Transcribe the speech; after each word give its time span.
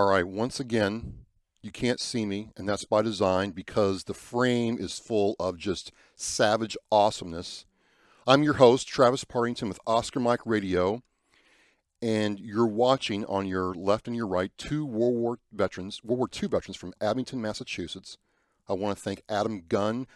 All 0.00 0.08
right, 0.08 0.26
once 0.26 0.58
again, 0.58 1.26
you 1.60 1.70
can't 1.70 2.00
see 2.00 2.24
me, 2.24 2.48
and 2.56 2.66
that's 2.66 2.86
by 2.86 3.02
design 3.02 3.50
because 3.50 4.04
the 4.04 4.14
frame 4.14 4.78
is 4.80 4.98
full 4.98 5.36
of 5.38 5.58
just 5.58 5.92
savage 6.16 6.74
awesomeness. 6.90 7.66
I'm 8.26 8.42
your 8.42 8.54
host, 8.54 8.88
Travis 8.88 9.24
Partington 9.24 9.68
with 9.68 9.78
Oscar 9.86 10.18
Mike 10.18 10.40
Radio, 10.46 11.02
and 12.00 12.40
you're 12.40 12.66
watching 12.66 13.26
on 13.26 13.46
your 13.46 13.74
left 13.74 14.06
and 14.06 14.16
your 14.16 14.26
right 14.26 14.50
two 14.56 14.86
World 14.86 15.16
War 15.16 15.38
veterans, 15.52 16.02
World 16.02 16.20
War 16.20 16.30
II 16.32 16.48
veterans 16.48 16.78
from 16.78 16.94
Abington, 17.02 17.42
Massachusetts. 17.42 18.16
I 18.70 18.72
want 18.72 18.96
to 18.96 19.04
thank 19.04 19.20
Adam 19.28 19.64
Gunn, 19.68 20.06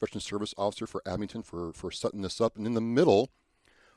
Veteran 0.00 0.22
Service 0.22 0.54
Officer 0.56 0.86
for 0.86 1.02
Abington, 1.04 1.42
for, 1.42 1.74
for 1.74 1.90
setting 1.90 2.22
this 2.22 2.40
up. 2.40 2.56
And 2.56 2.66
in 2.66 2.72
the 2.72 2.80
middle, 2.80 3.28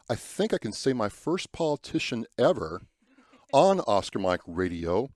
I 0.09 0.15
think 0.15 0.53
I 0.53 0.57
can 0.57 0.73
say 0.73 0.91
my 0.91 1.07
first 1.07 1.53
politician 1.53 2.25
ever 2.37 2.81
on 3.53 3.79
Oscar 3.87 4.19
Mike 4.19 4.41
Radio 4.45 5.09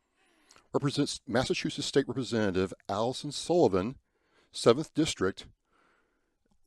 represents 0.74 1.22
Massachusetts 1.28 1.88
State 1.88 2.08
Representative 2.08 2.74
Allison 2.88 3.32
Sullivan, 3.32 3.96
7th 4.54 4.94
District, 4.94 5.46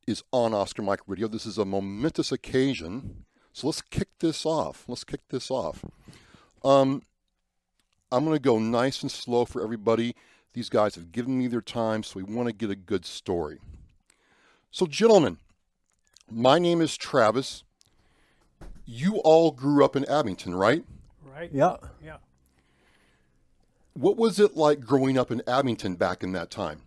is 0.06 0.23
on 0.33 0.52
Oscar 0.52 0.83
Mike 0.83 1.01
Radio. 1.06 1.29
This 1.29 1.46
is 1.46 1.59
a 1.59 1.65
momentous 1.65 2.30
occasion. 2.30 3.24
So 3.52 3.69
let's 3.69 3.82
kick 3.82 4.09
this 4.19 4.45
off. 4.45 4.84
Let's 4.88 5.05
kick 5.05 5.20
this 5.30 5.51
off. 5.51 5.84
Um, 6.62 7.02
I'm 8.12 8.24
going 8.24 8.37
to 8.37 8.43
go 8.43 8.59
nice 8.59 9.02
and 9.02 9.10
slow 9.10 9.45
for 9.45 9.62
everybody. 9.62 10.15
These 10.52 10.68
guys 10.68 10.95
have 10.95 11.10
given 11.10 11.38
me 11.38 11.46
their 11.46 11.60
time, 11.60 12.02
so 12.02 12.21
we 12.21 12.23
want 12.23 12.48
to 12.48 12.55
get 12.55 12.71
a 12.71 12.77
good 12.77 13.05
story. 13.05 13.59
So, 14.71 14.87
gentlemen, 14.87 15.38
my 16.30 16.59
name 16.59 16.80
is 16.80 16.96
Travis. 16.96 17.65
You 18.84 19.16
all 19.18 19.51
grew 19.51 19.84
up 19.84 19.96
in 19.96 20.05
Abington, 20.05 20.55
right? 20.55 20.84
Right? 21.24 21.51
Yeah. 21.52 21.77
Yeah. 22.05 22.16
What 23.95 24.16
was 24.16 24.41
it 24.41 24.57
like 24.57 24.80
growing 24.80 25.16
up 25.16 25.30
in 25.30 25.43
Abington 25.47 25.95
back 25.95 26.23
in 26.23 26.33
that 26.33 26.51
time? 26.51 26.83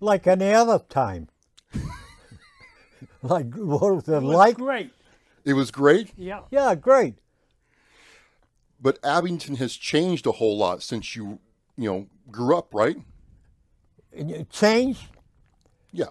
Like 0.00 0.26
any 0.26 0.52
other 0.52 0.80
time. 0.80 1.28
like, 3.22 3.54
what 3.54 3.94
was 3.94 4.08
it 4.08 4.14
It 4.14 4.22
was 4.22 4.36
like? 4.36 4.56
great. 4.56 4.90
It 5.44 5.52
was 5.54 5.70
great, 5.70 6.10
Yeah. 6.16 6.40
Yeah, 6.50 6.74
great. 6.74 7.14
but 8.80 8.98
Abington 9.04 9.56
has 9.56 9.74
changed 9.76 10.26
a 10.26 10.32
whole 10.32 10.58
lot 10.58 10.82
since 10.82 11.14
you, 11.14 11.38
you 11.76 11.88
know, 11.88 12.06
grew 12.30 12.56
up, 12.56 12.74
right? 12.74 12.96
And 14.12 14.28
you 14.30 14.46
Change? 14.50 14.98
Yeah. 15.92 16.06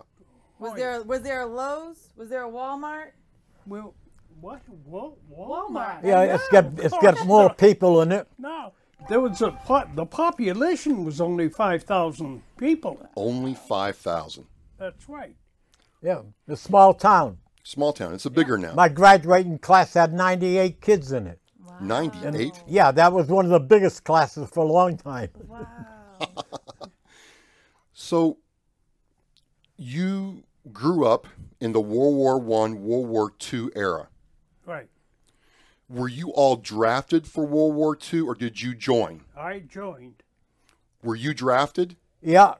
Was 0.57 0.71
oh, 0.73 0.75
there 0.77 1.01
was 1.03 1.21
there 1.21 1.41
a 1.41 1.45
Lowe's? 1.45 1.97
Was 2.15 2.29
there 2.29 2.45
a 2.45 2.49
Walmart? 2.49 3.11
Well, 3.67 3.93
what? 4.39 4.61
Wal- 4.85 5.17
Walmart. 5.29 6.01
Walmart? 6.01 6.03
Yeah, 6.05 6.21
it's 6.35 6.47
got 6.47 6.65
it's 6.79 6.97
got 6.99 7.25
more 7.27 7.53
people 7.53 8.01
in 8.01 8.13
it. 8.13 8.27
No, 8.37 8.71
there 9.09 9.19
was 9.19 9.41
a 9.41 9.51
po- 9.51 9.89
the 9.95 10.05
population 10.05 11.05
was 11.05 11.21
only 11.21 11.49
five 11.49 11.83
thousand 11.83 12.41
people. 12.57 13.07
Only 13.15 13.53
5,000. 13.53 14.45
That's 14.77 15.07
right. 15.09 15.35
Yeah, 16.01 16.21
a 16.47 16.55
small 16.57 16.93
town. 16.93 17.37
Small 17.63 17.93
town. 17.93 18.13
It's 18.13 18.25
a 18.25 18.29
bigger 18.29 18.57
now. 18.57 18.73
My 18.73 18.89
graduating 18.89 19.57
class 19.59 19.93
had 19.93 20.13
98 20.13 20.81
kids 20.81 21.11
in 21.11 21.27
it. 21.27 21.39
98. 21.81 22.63
Yeah, 22.67 22.91
that 22.91 23.11
was 23.11 23.27
one 23.27 23.45
of 23.45 23.51
the 23.51 23.59
biggest 23.59 24.03
classes 24.03 24.49
for 24.49 24.63
a 24.63 24.71
long 24.71 24.97
time. 24.97 25.29
Wow. 25.47 25.67
So 27.97 28.37
you 29.77 30.43
grew 30.71 31.05
up 31.05 31.27
in 31.59 31.71
the 31.71 31.81
World 31.81 32.15
War 32.15 32.37
One, 32.37 32.83
World 32.83 33.07
War 33.07 33.31
Two 33.39 33.71
era. 33.75 34.09
Right. 34.65 34.89
Were 35.87 36.07
you 36.07 36.31
all 36.31 36.55
drafted 36.55 37.27
for 37.27 37.45
World 37.45 37.75
War 37.75 37.97
II 38.13 38.21
or 38.21 38.35
did 38.35 38.61
you 38.61 38.73
join? 38.73 39.21
I 39.37 39.59
joined. 39.59 40.23
Were 41.03 41.15
you 41.15 41.33
drafted? 41.33 41.95
Yeah, 42.21 42.55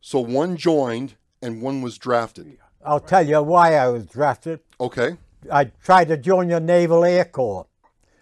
So 0.00 0.20
one 0.20 0.56
joined 0.56 1.14
and 1.42 1.60
one 1.60 1.82
was 1.82 1.98
drafted. 1.98 2.58
I'll 2.82 3.00
tell 3.00 3.26
you 3.26 3.42
why 3.42 3.74
I 3.74 3.88
was 3.88 4.06
drafted. 4.06 4.60
Okay. 4.80 5.16
I 5.52 5.64
tried 5.84 6.08
to 6.08 6.16
join 6.16 6.48
the 6.48 6.60
Naval 6.60 7.04
Air 7.04 7.26
Corps. 7.26 7.66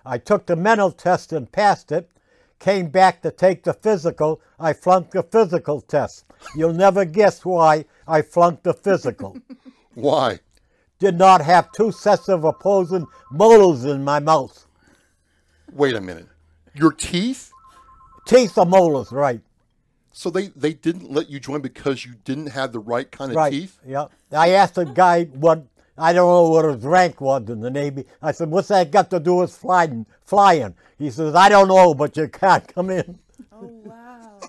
I 0.04 0.18
took 0.18 0.46
the 0.46 0.56
mental 0.56 0.90
test 0.90 1.32
and 1.32 1.50
passed 1.50 1.92
it. 1.92 2.10
Came 2.58 2.88
back 2.88 3.22
to 3.22 3.30
take 3.30 3.62
the 3.62 3.74
physical. 3.74 4.40
I 4.58 4.72
flunked 4.72 5.12
the 5.12 5.22
physical 5.22 5.80
test. 5.80 6.24
You'll 6.56 6.72
never 6.72 7.04
guess 7.04 7.44
why 7.44 7.84
I 8.08 8.22
flunked 8.22 8.64
the 8.64 8.74
physical. 8.74 9.36
Why? 9.94 10.40
Did 11.04 11.18
not 11.18 11.42
have 11.42 11.70
two 11.72 11.92
sets 11.92 12.30
of 12.30 12.44
opposing 12.44 13.06
molars 13.30 13.84
in 13.84 14.02
my 14.02 14.20
mouth. 14.20 14.66
Wait 15.70 15.94
a 15.94 16.00
minute. 16.00 16.28
Your 16.74 16.92
teeth? 16.92 17.52
Teeth 18.26 18.56
are 18.56 18.64
molars, 18.64 19.12
right? 19.12 19.42
So 20.12 20.30
they, 20.30 20.46
they 20.46 20.72
didn't 20.72 21.10
let 21.10 21.28
you 21.28 21.38
join 21.38 21.60
because 21.60 22.06
you 22.06 22.14
didn't 22.24 22.46
have 22.46 22.72
the 22.72 22.78
right 22.78 23.10
kind 23.12 23.32
of 23.32 23.36
Right. 23.36 23.52
teeth? 23.52 23.78
Yeah. 23.86 24.06
I 24.32 24.52
asked 24.52 24.76
the 24.76 24.86
guy 24.86 25.24
what 25.24 25.66
I 25.98 26.14
don't 26.14 26.26
know 26.26 26.48
what 26.48 26.64
his 26.74 26.82
rank 26.82 27.20
was 27.20 27.50
in 27.50 27.60
the 27.60 27.70
Navy. 27.70 28.06
I 28.22 28.32
said, 28.32 28.50
"What's 28.50 28.68
that 28.68 28.90
got 28.90 29.10
to 29.10 29.20
do 29.20 29.34
with 29.34 29.54
flying?" 29.54 30.06
Flying. 30.24 30.74
He 30.98 31.10
says, 31.10 31.34
"I 31.34 31.50
don't 31.50 31.68
know, 31.68 31.92
but 31.92 32.16
you 32.16 32.28
can't 32.28 32.66
come 32.66 32.88
in. 32.88 33.18
Oh 33.52 33.66
wow. 33.84 34.40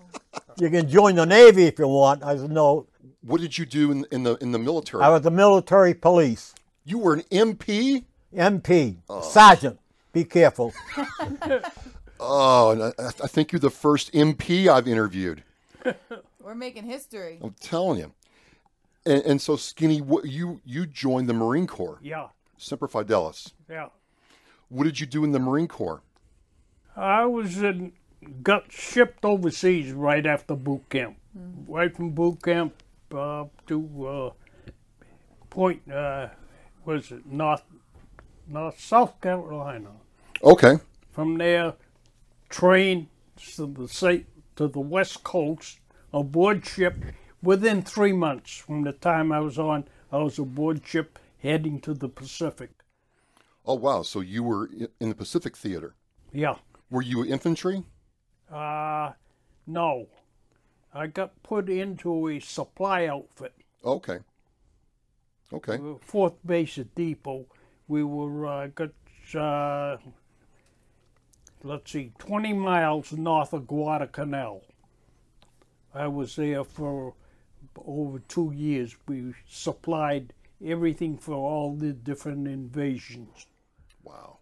You 0.57 0.69
can 0.69 0.87
join 0.87 1.15
the 1.15 1.25
Navy 1.25 1.65
if 1.65 1.77
you 1.79 1.87
want." 1.89 2.23
I 2.23 2.37
said, 2.37 2.49
"No, 2.49 2.87
What 3.25 3.41
did 3.41 3.57
you 3.57 3.65
do 3.65 3.91
in, 3.91 4.05
in 4.11 4.23
the 4.23 4.35
in 4.35 4.51
the 4.51 4.59
military? 4.59 5.03
I 5.03 5.09
was 5.09 5.23
the 5.23 5.31
military 5.31 5.93
police, 5.95 6.53
you 6.83 6.99
were 6.99 7.15
an 7.15 7.23
MP? 7.31 8.03
MP, 8.35 8.97
oh. 9.09 9.21
sergeant. 9.21 9.79
Be 10.13 10.23
careful." 10.23 10.73
Oh, 12.17 12.71
and 12.71 12.81
I, 12.83 12.91
I 13.07 13.27
think 13.27 13.51
you're 13.51 13.59
the 13.59 13.69
first 13.69 14.13
MP 14.13 14.67
I've 14.67 14.87
interviewed. 14.87 15.43
We're 16.41 16.55
making 16.55 16.85
history. 16.85 17.39
I'm 17.43 17.55
telling 17.59 17.99
you. 17.99 18.13
And, 19.05 19.21
and 19.23 19.41
so, 19.41 19.57
Skinny, 19.57 19.99
what, 20.01 20.25
you 20.25 20.61
you 20.63 20.85
joined 20.85 21.27
the 21.27 21.33
Marine 21.33 21.67
Corps, 21.67 21.99
Yeah. 22.01 22.27
Semper 22.57 22.87
Fidelis. 22.87 23.51
Yeah. 23.69 23.89
What 24.69 24.85
did 24.85 24.99
you 24.99 25.05
do 25.05 25.25
in 25.25 25.33
the 25.33 25.39
Marine 25.39 25.67
Corps? 25.67 26.01
I 26.95 27.25
was 27.25 27.61
in, 27.61 27.91
got 28.41 28.71
shipped 28.71 29.25
overseas 29.25 29.91
right 29.91 30.25
after 30.25 30.55
boot 30.55 30.89
camp. 30.89 31.17
Hmm. 31.37 31.71
Right 31.71 31.93
from 31.93 32.11
boot 32.11 32.41
camp 32.41 32.81
uh, 33.13 33.45
to 33.67 34.07
uh, 34.07 34.29
Point, 35.49 35.89
uh, 35.89 36.27
was 36.83 37.11
it 37.11 37.25
North, 37.25 37.63
North 38.45 38.77
South 38.77 39.21
Carolina. 39.21 39.91
Okay. 40.43 40.79
From 41.11 41.37
there, 41.37 41.75
train 42.49 43.07
to 43.55 43.65
the 43.65 43.87
sa- 43.87 44.25
to 44.57 44.67
the 44.67 44.81
west 44.81 45.23
coast 45.23 45.79
aboard 46.13 46.65
ship. 46.65 46.95
Within 47.41 47.83
three 47.83 48.11
months 48.11 48.57
from 48.57 48.83
the 48.83 48.91
time 48.91 49.31
I 49.31 49.39
was 49.39 49.57
on, 49.57 49.85
I 50.11 50.17
was 50.17 50.39
aboard 50.39 50.85
ship 50.85 51.19
heading 51.37 51.79
to 51.81 51.93
the 51.93 52.09
Pacific. 52.09 52.71
Oh 53.65 53.75
wow! 53.75 54.01
So 54.01 54.19
you 54.19 54.43
were 54.43 54.69
in 54.99 55.09
the 55.09 55.15
Pacific 55.15 55.55
Theater. 55.55 55.95
Yeah. 56.33 56.55
Were 56.89 57.01
you 57.01 57.23
infantry? 57.23 57.85
Uh, 58.51 59.13
no. 59.65 60.07
I 60.95 61.07
got 61.07 61.43
put 61.43 61.69
into 61.69 62.29
a 62.29 62.39
supply 62.39 63.05
outfit. 63.05 63.53
Okay. 63.83 64.19
Okay. 65.53 65.75
Uh, 65.75 65.95
Fourth 66.01 66.35
base 66.45 66.77
at 66.77 66.95
Depot. 66.95 67.45
We 67.87 68.03
were 68.03 68.47
uh, 68.47 68.67
got 68.67 68.91
uh, 69.35 69.97
let's 71.65 71.91
see, 71.91 72.11
20 72.19 72.53
miles 72.53 73.11
north 73.11 73.51
of 73.53 73.67
Guadalcanal. 73.67 74.63
I 75.93 76.07
was 76.07 76.35
there 76.35 76.63
for 76.63 77.15
over 77.85 78.19
two 78.19 78.51
years. 78.55 78.95
We 79.07 79.33
supplied 79.47 80.33
everything 80.63 81.17
for 81.17 81.33
all 81.33 81.75
the 81.75 81.91
different 81.93 82.47
invasions. 82.47 83.47
Wow. 84.03 84.37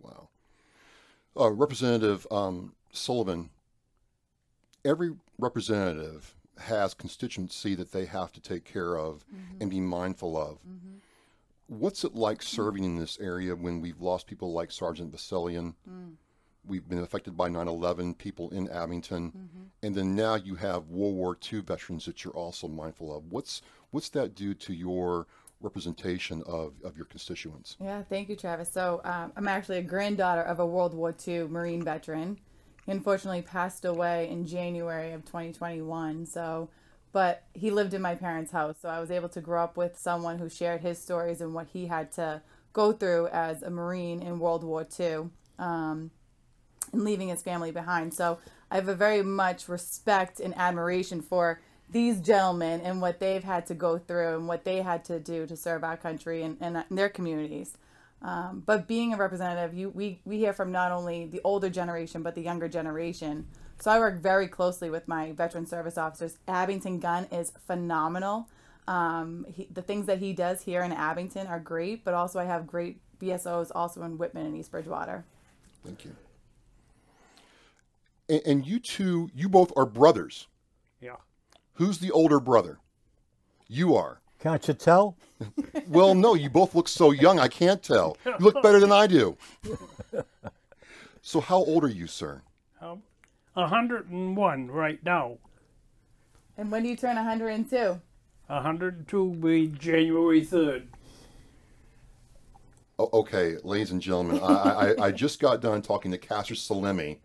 Wow. 0.00 0.28
Uh, 1.38 1.50
Representative 1.50 2.26
um, 2.30 2.72
Sullivan, 2.92 3.50
every 4.84 5.12
representative 5.40 6.34
has 6.58 6.94
constituency 6.94 7.74
that 7.74 7.92
they 7.92 8.04
have 8.04 8.32
to 8.32 8.40
take 8.40 8.64
care 8.64 8.96
of 8.98 9.24
and 9.60 9.70
be 9.70 9.80
mindful 9.80 10.36
of. 10.36 10.58
What's 11.66 12.04
it 12.04 12.14
like 12.14 12.42
serving 12.42 12.84
in 12.84 12.96
this 12.96 13.18
area 13.20 13.54
when 13.54 13.80
we've 13.80 14.00
lost 14.00 14.26
people 14.26 14.52
like 14.52 14.70
Sergeant 14.70 15.12
Basilian? 15.12 15.74
We've 16.66 16.86
been 16.86 16.98
affected 16.98 17.36
by 17.36 17.48
9 17.48 17.66
11, 17.66 18.14
people 18.14 18.50
in 18.50 18.68
Abington, 18.68 19.32
and 19.82 19.94
then 19.94 20.14
now 20.14 20.34
you 20.34 20.56
have 20.56 20.88
World 20.88 21.14
War 21.14 21.36
II 21.50 21.60
veterans 21.60 22.04
that 22.04 22.24
you're 22.24 22.34
also 22.34 22.68
mindful 22.68 23.16
of. 23.16 23.24
What's, 23.30 23.62
what's 23.90 24.10
that 24.10 24.34
do 24.34 24.52
to 24.54 24.74
your 24.74 25.26
representation 25.62 26.42
of, 26.46 26.74
of 26.84 26.96
your 26.96 27.06
constituents? 27.06 27.76
Yeah, 27.80 28.02
thank 28.02 28.28
you, 28.28 28.36
Travis. 28.36 28.70
So 28.70 29.00
um, 29.04 29.32
I'm 29.36 29.48
actually 29.48 29.78
a 29.78 29.82
granddaughter 29.82 30.42
of 30.42 30.58
a 30.58 30.66
World 30.66 30.94
War 30.94 31.14
II 31.26 31.44
Marine 31.48 31.82
veteran. 31.82 32.38
Unfortunately 32.90 33.42
passed 33.42 33.84
away 33.84 34.28
in 34.28 34.46
January 34.46 35.12
of 35.12 35.24
2021. 35.24 36.26
So, 36.26 36.68
but 37.12 37.44
he 37.54 37.70
lived 37.70 37.94
in 37.94 38.02
my 38.02 38.14
parents' 38.14 38.52
house, 38.52 38.76
so 38.80 38.88
I 38.88 39.00
was 39.00 39.10
able 39.10 39.28
to 39.30 39.40
grow 39.40 39.64
up 39.64 39.76
with 39.76 39.98
someone 39.98 40.38
who 40.38 40.48
shared 40.48 40.80
his 40.80 41.00
stories 41.00 41.40
and 41.40 41.54
what 41.54 41.68
he 41.72 41.86
had 41.86 42.12
to 42.12 42.42
go 42.72 42.92
through 42.92 43.28
as 43.28 43.62
a 43.62 43.70
Marine 43.70 44.22
in 44.22 44.38
World 44.38 44.64
War 44.64 44.86
II. 44.98 45.30
Um, 45.58 46.10
and 46.92 47.04
leaving 47.04 47.28
his 47.28 47.42
family 47.42 47.70
behind. 47.70 48.14
So 48.14 48.38
I 48.70 48.76
have 48.76 48.88
a 48.88 48.94
very 48.94 49.22
much 49.22 49.68
respect 49.68 50.40
and 50.40 50.56
admiration 50.56 51.20
for 51.20 51.60
these 51.88 52.20
gentlemen 52.20 52.80
and 52.80 53.00
what 53.00 53.18
they've 53.18 53.42
had 53.42 53.66
to 53.66 53.74
go 53.74 53.98
through 53.98 54.36
and 54.36 54.48
what 54.48 54.64
they 54.64 54.82
had 54.82 55.04
to 55.06 55.18
do 55.18 55.46
to 55.46 55.56
serve 55.56 55.82
our 55.82 55.96
country 55.96 56.42
and, 56.42 56.56
and 56.60 56.84
their 56.90 57.08
communities. 57.08 57.76
Um, 58.22 58.62
but 58.66 58.86
being 58.86 59.14
a 59.14 59.16
representative, 59.16 59.76
you 59.76 59.90
we, 59.90 60.20
we 60.24 60.38
hear 60.38 60.52
from 60.52 60.72
not 60.72 60.92
only 60.92 61.26
the 61.26 61.40
older 61.42 61.70
generation 61.70 62.22
but 62.22 62.34
the 62.34 62.42
younger 62.42 62.68
generation. 62.68 63.46
So 63.80 63.90
I 63.90 63.98
work 63.98 64.20
very 64.20 64.46
closely 64.46 64.90
with 64.90 65.08
my 65.08 65.32
veteran 65.32 65.66
service 65.66 65.96
officers. 65.96 66.36
Abington 66.46 67.00
Gunn 67.00 67.26
is 67.32 67.52
phenomenal. 67.66 68.48
Um, 68.86 69.46
he, 69.48 69.68
the 69.72 69.80
things 69.82 70.06
that 70.06 70.18
he 70.18 70.34
does 70.34 70.62
here 70.62 70.82
in 70.82 70.92
Abington 70.92 71.46
are 71.46 71.60
great, 71.60 72.04
but 72.04 72.12
also 72.12 72.38
I 72.38 72.44
have 72.44 72.66
great 72.66 73.00
VSOs 73.20 73.70
also 73.74 74.02
in 74.02 74.18
Whitman 74.18 74.46
and 74.46 74.56
East 74.56 74.70
Bridgewater. 74.70 75.24
Thank 75.84 76.04
you. 76.04 76.14
And, 78.28 78.42
and 78.44 78.66
you 78.66 78.80
two, 78.80 79.30
you 79.34 79.48
both 79.48 79.72
are 79.76 79.86
brothers. 79.86 80.46
Yeah. 81.00 81.16
Who's 81.74 81.98
the 81.98 82.10
older 82.10 82.40
brother? 82.40 82.78
You 83.68 83.94
are. 83.94 84.20
Can't 84.40 84.66
you 84.66 84.74
tell? 84.74 85.16
Well, 85.88 86.14
no, 86.14 86.34
you 86.34 86.50
both 86.50 86.74
look 86.74 86.86
so 86.86 87.10
young, 87.12 87.38
I 87.40 87.48
can't 87.48 87.82
tell. 87.82 88.16
You 88.26 88.34
look 88.40 88.62
better 88.62 88.78
than 88.78 88.92
I 88.92 89.06
do. 89.06 89.36
So, 91.22 91.40
how 91.40 91.56
old 91.56 91.82
are 91.82 91.88
you, 91.88 92.06
sir? 92.06 92.42
Um, 92.80 93.02
101 93.54 94.70
right 94.70 95.02
now. 95.04 95.38
And 96.58 96.70
when 96.70 96.82
do 96.82 96.90
you 96.90 96.96
turn 96.96 97.16
102? 97.16 98.00
102 98.46 99.24
will 99.24 99.34
be 99.34 99.68
January 99.68 100.42
3rd. 100.44 100.84
O- 102.98 103.10
okay, 103.20 103.56
ladies 103.64 103.90
and 103.90 104.00
gentlemen, 104.00 104.40
I, 104.42 104.94
I, 104.98 105.04
I 105.06 105.10
just 105.10 105.40
got 105.40 105.60
done 105.60 105.80
talking 105.82 106.10
to 106.12 106.18
Caster 106.18 106.54
Salemi, 106.54 107.18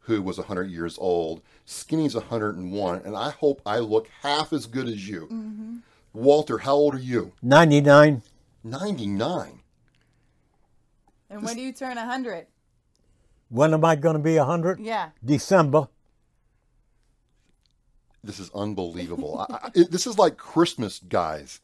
who 0.00 0.22
was 0.22 0.38
100 0.38 0.70
years 0.70 0.96
old. 0.98 1.42
Skinny's 1.66 2.14
101, 2.14 3.02
and 3.04 3.16
I 3.16 3.30
hope 3.30 3.60
I 3.66 3.78
look 3.80 4.08
half 4.22 4.52
as 4.52 4.66
good 4.66 4.86
as 4.88 5.06
you. 5.08 5.80
Walter, 6.18 6.58
how 6.58 6.74
old 6.74 6.96
are 6.96 6.98
you? 6.98 7.32
99. 7.42 8.22
99. 8.64 9.60
And 11.30 11.42
when 11.42 11.56
do 11.56 11.62
you 11.62 11.72
turn 11.72 11.96
100? 11.96 12.46
When 13.50 13.72
am 13.72 13.84
I 13.84 13.96
going 13.96 14.16
to 14.16 14.22
be 14.22 14.36
100? 14.36 14.80
Yeah. 14.80 15.10
December. 15.24 15.88
This 18.22 18.40
is 18.40 18.50
unbelievable. 18.52 19.46
I, 19.48 19.54
I, 19.54 19.70
it, 19.74 19.90
this 19.92 20.06
is 20.06 20.18
like 20.18 20.36
Christmas, 20.36 20.98
guys. 20.98 21.60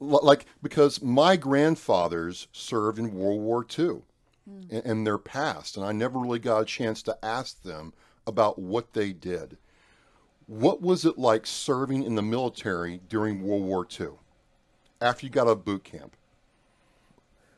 L- 0.00 0.20
like 0.22 0.46
because 0.62 1.02
my 1.02 1.36
grandfathers 1.36 2.48
served 2.52 2.98
in 2.98 3.14
World 3.14 3.40
War 3.40 3.66
II, 3.78 4.02
hmm. 4.48 4.62
and, 4.70 4.84
and 4.84 5.06
they're 5.06 5.18
past, 5.18 5.76
and 5.76 5.84
I 5.84 5.92
never 5.92 6.18
really 6.18 6.38
got 6.38 6.62
a 6.62 6.64
chance 6.64 7.02
to 7.02 7.18
ask 7.22 7.62
them 7.62 7.92
about 8.26 8.58
what 8.58 8.94
they 8.94 9.12
did. 9.12 9.58
What 10.46 10.82
was 10.82 11.04
it 11.04 11.18
like 11.18 11.46
serving 11.46 12.02
in 12.02 12.14
the 12.14 12.22
military 12.22 13.00
during 13.08 13.42
World 13.42 13.62
War 13.62 13.86
II? 13.98 14.08
After 15.00 15.26
you 15.26 15.30
got 15.30 15.46
out 15.46 15.52
of 15.52 15.64
boot 15.64 15.84
camp? 15.84 16.16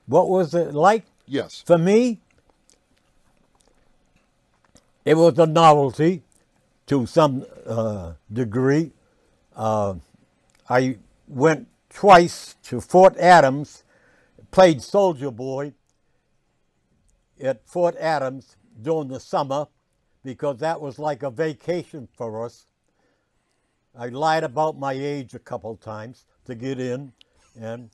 What 0.06 0.28
was 0.28 0.54
it 0.54 0.72
like? 0.72 1.04
Yes. 1.26 1.64
For 1.66 1.78
me, 1.78 2.20
it 5.04 5.16
was 5.16 5.38
a 5.38 5.46
novelty 5.46 6.22
to 6.86 7.06
some 7.06 7.44
uh, 7.66 8.12
degree. 8.32 8.92
Uh, 9.54 9.94
I 10.68 10.98
went 11.26 11.66
twice 11.90 12.54
to 12.64 12.80
Fort 12.80 13.16
Adams, 13.16 13.82
played 14.50 14.80
soldier 14.80 15.30
boy 15.30 15.74
at 17.40 17.66
Fort 17.66 17.96
Adams 17.96 18.56
during 18.80 19.08
the 19.08 19.20
summer 19.20 19.66
because 20.22 20.58
that 20.58 20.80
was 20.80 20.98
like 20.98 21.22
a 21.22 21.30
vacation 21.30 22.08
for 22.16 22.44
us. 22.44 22.66
I 23.98 24.08
lied 24.08 24.44
about 24.44 24.78
my 24.78 24.92
age 24.92 25.34
a 25.34 25.38
couple 25.38 25.76
times 25.76 26.26
to 26.44 26.54
get 26.54 26.78
in, 26.78 27.12
and 27.58 27.90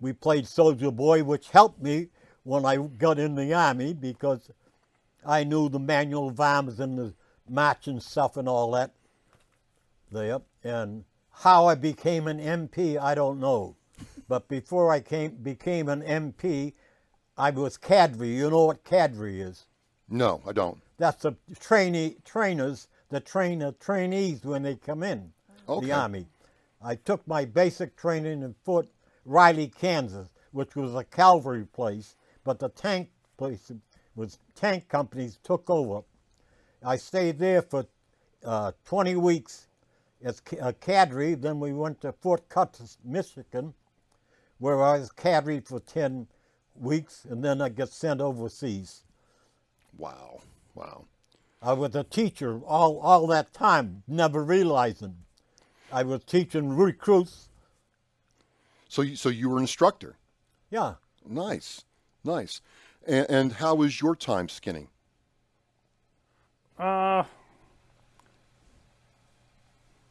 we 0.00 0.12
played 0.12 0.46
soldier 0.46 0.90
boy, 0.90 1.24
which 1.24 1.50
helped 1.50 1.82
me 1.82 2.08
when 2.44 2.64
I 2.64 2.76
got 2.76 3.18
in 3.18 3.34
the 3.34 3.54
army 3.54 3.92
because 3.94 4.50
I 5.24 5.44
knew 5.44 5.68
the 5.68 5.78
manual 5.78 6.28
of 6.28 6.40
arms 6.40 6.80
and 6.80 6.98
the 6.98 7.14
marching 7.48 8.00
stuff 8.00 8.36
and 8.36 8.48
all 8.48 8.70
that 8.72 8.92
there. 10.10 10.40
And 10.64 11.04
how 11.30 11.66
I 11.66 11.74
became 11.74 12.26
an 12.28 12.38
MP, 12.38 12.98
I 12.98 13.14
don't 13.14 13.40
know. 13.40 13.76
But 14.28 14.48
before 14.48 14.90
I 14.90 15.00
came 15.00 15.32
became 15.36 15.88
an 15.88 16.02
MP, 16.02 16.74
I 17.36 17.50
was 17.50 17.76
cadre. 17.76 18.28
You 18.28 18.50
know 18.50 18.66
what 18.66 18.84
cadre 18.84 19.40
is? 19.40 19.66
No, 20.08 20.40
I 20.46 20.52
don't. 20.52 20.78
That's 20.98 21.22
the 21.22 21.34
trainee 21.58 22.16
trainers 22.24 22.88
that 23.12 23.26
train 23.26 23.58
the 23.58 23.72
trainees 23.72 24.42
when 24.42 24.62
they 24.62 24.74
come 24.74 25.02
in 25.02 25.32
Okay. 25.68 25.86
the 25.86 25.92
army. 25.92 26.26
I 26.82 26.94
took 26.94 27.26
my 27.28 27.44
basic 27.44 27.94
training 27.94 28.42
in 28.42 28.54
Fort 28.64 28.88
Riley, 29.26 29.68
Kansas, 29.68 30.28
which 30.50 30.74
was 30.74 30.94
a 30.94 31.04
cavalry 31.04 31.66
place, 31.66 32.16
but 32.42 32.58
the 32.58 32.70
tank 32.70 33.10
place 33.36 33.70
was 34.16 34.38
tank 34.54 34.88
companies 34.88 35.38
took 35.44 35.68
over. 35.68 36.02
I 36.82 36.96
stayed 36.96 37.38
there 37.38 37.60
for 37.60 37.84
uh, 38.44 38.72
20 38.86 39.16
weeks 39.16 39.68
as 40.24 40.40
a 40.60 40.72
cadre. 40.72 41.34
Then 41.34 41.60
we 41.60 41.72
went 41.74 42.00
to 42.00 42.12
Fort 42.12 42.48
Custer, 42.48 42.84
Michigan, 43.04 43.74
where 44.58 44.82
I 44.82 44.98
was 44.98 45.12
cadre 45.12 45.60
for 45.60 45.80
10 45.80 46.26
weeks, 46.74 47.26
and 47.28 47.44
then 47.44 47.60
I 47.60 47.68
got 47.68 47.90
sent 47.90 48.22
overseas. 48.22 49.04
Wow. 49.98 50.40
Wow. 50.74 51.04
I 51.62 51.74
was 51.74 51.94
a 51.94 52.04
teacher 52.04 52.60
all, 52.66 52.98
all 52.98 53.26
that 53.28 53.52
time, 53.52 54.02
never 54.08 54.42
realizing. 54.42 55.18
I 55.92 56.02
was 56.02 56.24
teaching 56.24 56.76
recruits. 56.76 57.48
So, 58.88 59.02
you, 59.02 59.16
so 59.16 59.28
you 59.28 59.48
were 59.48 59.56
an 59.56 59.62
instructor. 59.62 60.16
Yeah, 60.70 60.94
Nice. 61.28 61.84
Nice. 62.24 62.60
And, 63.06 63.26
and 63.28 63.52
how 63.54 63.74
was 63.74 64.00
your 64.00 64.16
time 64.16 64.48
Skinny? 64.48 64.88
Uh, 66.78 67.24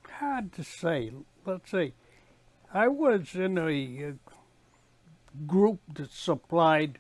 hard 0.10 0.54
to 0.54 0.64
say. 0.64 1.12
Let's 1.46 1.72
see. 1.72 1.94
I 2.74 2.88
was 2.88 3.36
in 3.36 3.58
a, 3.58 4.10
uh 4.10 4.12
group 5.48 5.80
that 5.94 6.12
supplied, 6.12 7.00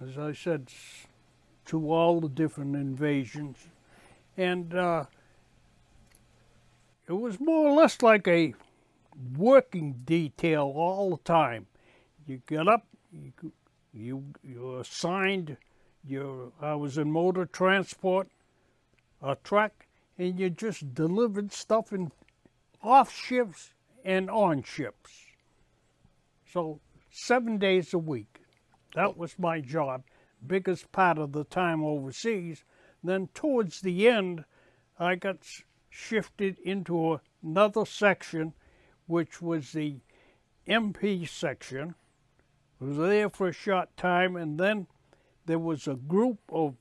as 0.00 0.18
I 0.18 0.32
said, 0.32 0.68
to 1.66 1.92
all 1.92 2.20
the 2.20 2.28
different 2.28 2.74
invasions, 2.74 3.56
and 4.36 4.74
uh, 4.74 5.04
it 7.08 7.12
was 7.12 7.40
more 7.40 7.68
or 7.68 7.72
less 7.72 8.02
like 8.02 8.26
a 8.28 8.54
working 9.36 10.02
detail 10.04 10.72
all 10.74 11.10
the 11.10 11.22
time. 11.22 11.66
You 12.26 12.40
get 12.46 12.68
up, 12.68 12.86
you 13.12 13.52
you 13.92 14.24
you're 14.42 14.80
assigned. 14.80 15.56
your 16.04 16.52
I 16.60 16.74
was 16.74 16.98
in 16.98 17.10
motor 17.10 17.46
transport 17.46 18.28
a 19.22 19.36
truck 19.44 19.86
and 20.18 20.38
you 20.38 20.50
just 20.50 20.94
delivered 20.94 21.52
stuff 21.52 21.92
in 21.92 22.10
off 22.82 23.14
shifts 23.14 23.70
and 24.04 24.28
on 24.28 24.62
ships. 24.62 25.10
So 26.52 26.80
seven 27.10 27.58
days 27.58 27.94
a 27.94 27.98
week. 27.98 28.40
That 28.94 29.16
was 29.16 29.38
my 29.38 29.60
job, 29.60 30.02
biggest 30.46 30.92
part 30.92 31.18
of 31.18 31.32
the 31.32 31.44
time 31.44 31.82
overseas. 31.82 32.64
Then 33.02 33.28
towards 33.34 33.80
the 33.80 34.08
end, 34.08 34.44
I 34.98 35.16
got 35.16 35.38
shifted 35.90 36.58
into 36.60 37.20
another 37.42 37.84
section, 37.84 38.54
which 39.06 39.42
was 39.42 39.72
the 39.72 39.96
MP 40.66 41.28
section. 41.28 41.94
was 42.78 42.96
there 42.96 43.28
for 43.28 43.48
a 43.48 43.52
short 43.52 43.96
time, 43.96 44.36
and 44.36 44.58
then 44.58 44.86
there 45.46 45.58
was 45.58 45.88
a 45.88 45.94
group 45.94 46.38
of 46.50 46.76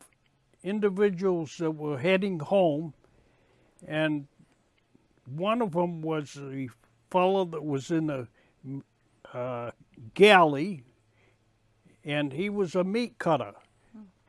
individuals 0.63 1.57
that 1.57 1.71
were 1.71 1.97
heading 1.97 2.39
home, 2.39 2.93
and 3.87 4.27
one 5.25 5.61
of 5.61 5.71
them 5.71 6.01
was 6.01 6.33
the 6.33 6.69
fellow 7.09 7.45
that 7.45 7.63
was 7.63 7.89
in 7.89 8.07
the 8.07 8.27
uh, 9.33 9.71
galley, 10.13 10.83
and 12.03 12.33
he 12.33 12.49
was 12.49 12.75
a 12.75 12.83
meat 12.83 13.17
cutter. 13.17 13.53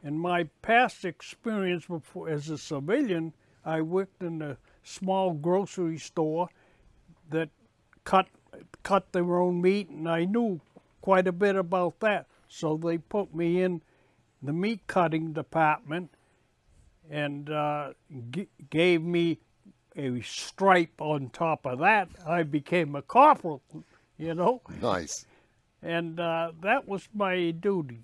In 0.03 0.19
my 0.19 0.45
past 0.63 1.05
experience 1.05 1.87
before 1.87 2.29
as 2.29 2.51
a 2.51 2.59
civilian, 2.59 3.33
I 3.65 3.81
worked 3.83 4.23
in 4.23 4.43
a 4.43 4.57
small 4.83 5.33
grocery 5.33 5.99
store 5.99 6.49
that 7.31 7.49
cut 8.05 8.27
cut 8.83 9.13
their 9.13 9.39
own 9.39 9.63
meat, 9.63 9.89
and 9.89 10.09
I 10.09 10.25
knew 10.25 10.61
quite 11.01 11.27
a 11.27 11.33
bit 11.33 11.57
about 11.57 12.01
that. 12.01 12.27
So 12.49 12.77
they 12.77 12.99
put 12.99 13.35
me 13.35 13.63
in 13.63 13.81
the 14.43 14.53
meat 14.53 14.81
cutting 14.87 15.33
department 15.33 16.11
and 17.09 17.49
uh, 17.49 17.93
g- 18.31 18.49
gave 18.71 19.03
me 19.03 19.39
a 19.97 20.21
stripe 20.23 21.01
on 21.01 21.31
top 21.31 21.65
of 21.67 21.79
that. 21.79 22.09
I 22.27 22.43
became 22.43 22.95
a 22.97 23.03
corporal, 23.03 23.63
you 24.19 24.35
know, 24.35 24.63
Nice. 24.81 25.27
and 25.83 26.19
uh, 26.19 26.53
that 26.61 26.89
was 26.89 27.09
my 27.15 27.51
duty. 27.53 28.03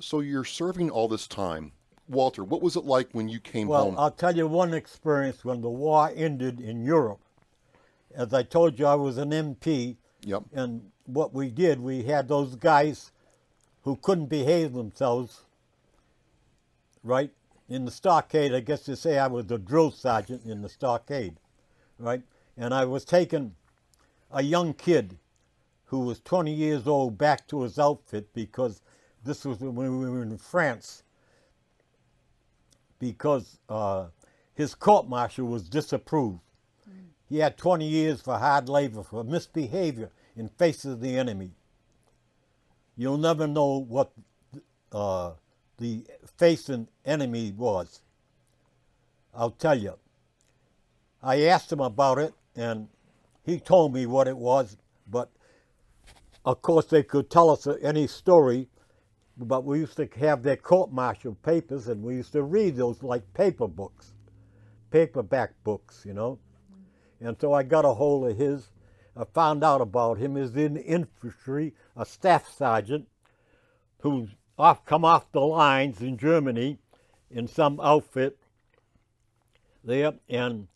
So 0.00 0.20
you're 0.20 0.44
serving 0.44 0.90
all 0.90 1.08
this 1.08 1.26
time. 1.26 1.72
Walter, 2.08 2.44
what 2.44 2.62
was 2.62 2.76
it 2.76 2.84
like 2.84 3.08
when 3.12 3.28
you 3.28 3.40
came 3.40 3.68
Well, 3.68 3.84
home? 3.84 3.94
I'll 3.98 4.10
tell 4.10 4.36
you 4.36 4.46
one 4.46 4.74
experience 4.74 5.44
when 5.44 5.60
the 5.60 5.70
war 5.70 6.12
ended 6.14 6.60
in 6.60 6.84
Europe. 6.84 7.20
As 8.14 8.34
I 8.34 8.42
told 8.42 8.78
you, 8.78 8.86
I 8.86 8.96
was 8.96 9.16
an 9.16 9.30
MP, 9.30 9.96
yep. 10.22 10.42
and 10.52 10.90
what 11.06 11.32
we 11.32 11.48
did, 11.50 11.80
we 11.80 12.02
had 12.02 12.28
those 12.28 12.56
guys 12.56 13.12
who 13.82 13.96
couldn't 13.96 14.26
behave 14.26 14.74
themselves, 14.74 15.42
right? 17.02 17.30
In 17.68 17.84
the 17.84 17.90
stockade, 17.90 18.52
I 18.54 18.60
guess 18.60 18.86
you 18.86 18.96
say 18.96 19.18
I 19.18 19.28
was 19.28 19.50
a 19.50 19.58
drill 19.58 19.90
sergeant 19.90 20.44
in 20.44 20.62
the 20.62 20.68
stockade, 20.68 21.36
right? 21.98 22.22
And 22.56 22.74
I 22.74 22.84
was 22.84 23.04
taking 23.04 23.54
a 24.30 24.42
young 24.42 24.74
kid 24.74 25.18
who 25.86 26.00
was 26.00 26.20
20 26.20 26.52
years 26.52 26.86
old 26.86 27.16
back 27.16 27.46
to 27.48 27.62
his 27.62 27.78
outfit 27.78 28.32
because 28.34 28.82
this 29.24 29.44
was 29.44 29.58
when 29.58 29.74
we 29.74 30.10
were 30.10 30.22
in 30.22 30.36
France 30.38 31.02
because 32.98 33.58
uh, 33.68 34.06
his 34.54 34.74
court 34.74 35.08
martial 35.08 35.46
was 35.46 35.68
disapproved. 35.68 36.40
He 37.28 37.38
had 37.38 37.56
20 37.56 37.86
years 37.86 38.20
for 38.20 38.38
hard 38.38 38.68
labor 38.68 39.02
for 39.02 39.24
misbehavior 39.24 40.10
in 40.36 40.48
face 40.48 40.84
of 40.84 41.00
the 41.00 41.16
enemy. 41.16 41.52
You'll 42.96 43.18
never 43.18 43.46
know 43.46 43.78
what 43.88 44.12
uh, 44.92 45.32
the 45.78 46.04
facing 46.36 46.88
enemy 47.04 47.52
was. 47.56 48.02
I'll 49.34 49.50
tell 49.50 49.78
you. 49.78 49.94
I 51.22 51.44
asked 51.44 51.72
him 51.72 51.80
about 51.80 52.18
it, 52.18 52.34
and 52.54 52.88
he 53.44 53.58
told 53.58 53.94
me 53.94 54.06
what 54.06 54.28
it 54.28 54.36
was, 54.36 54.76
but 55.10 55.30
of 56.44 56.60
course 56.60 56.86
they 56.86 57.02
could 57.02 57.30
tell 57.30 57.50
us 57.50 57.66
any 57.82 58.06
story 58.06 58.68
but 59.36 59.64
we 59.64 59.78
used 59.78 59.96
to 59.96 60.08
have 60.20 60.42
their 60.42 60.56
court 60.56 60.92
martial 60.92 61.34
papers 61.34 61.88
and 61.88 62.02
we 62.02 62.16
used 62.16 62.32
to 62.32 62.42
read 62.42 62.76
those 62.76 63.02
like 63.02 63.32
paper 63.34 63.66
books, 63.66 64.12
paperback 64.90 65.52
books, 65.64 66.04
you 66.06 66.12
know. 66.12 66.38
And 67.20 67.36
so 67.40 67.52
I 67.52 67.62
got 67.62 67.84
a 67.84 67.94
hold 67.94 68.28
of 68.28 68.36
his. 68.36 68.70
I 69.16 69.24
found 69.24 69.62
out 69.62 69.80
about 69.80 70.18
him. 70.18 70.36
He's 70.36 70.56
in 70.56 70.76
infantry, 70.76 71.74
a 71.96 72.04
staff 72.04 72.52
sergeant 72.52 73.08
who's 74.00 74.30
off 74.58 74.84
come 74.84 75.04
off 75.04 75.30
the 75.32 75.40
lines 75.40 76.00
in 76.00 76.18
Germany 76.18 76.78
in 77.30 77.48
some 77.48 77.80
outfit 77.80 78.38
there 79.84 80.14
and 80.28 80.68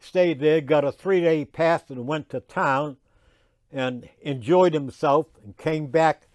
stayed 0.00 0.40
there, 0.40 0.60
got 0.60 0.84
a 0.84 0.92
three 0.92 1.20
day 1.20 1.44
pass 1.44 1.88
and 1.88 2.06
went 2.06 2.28
to 2.30 2.40
town 2.40 2.96
and 3.70 4.08
enjoyed 4.20 4.74
himself 4.74 5.26
and 5.44 5.56
came 5.56 5.86
back 5.86 6.26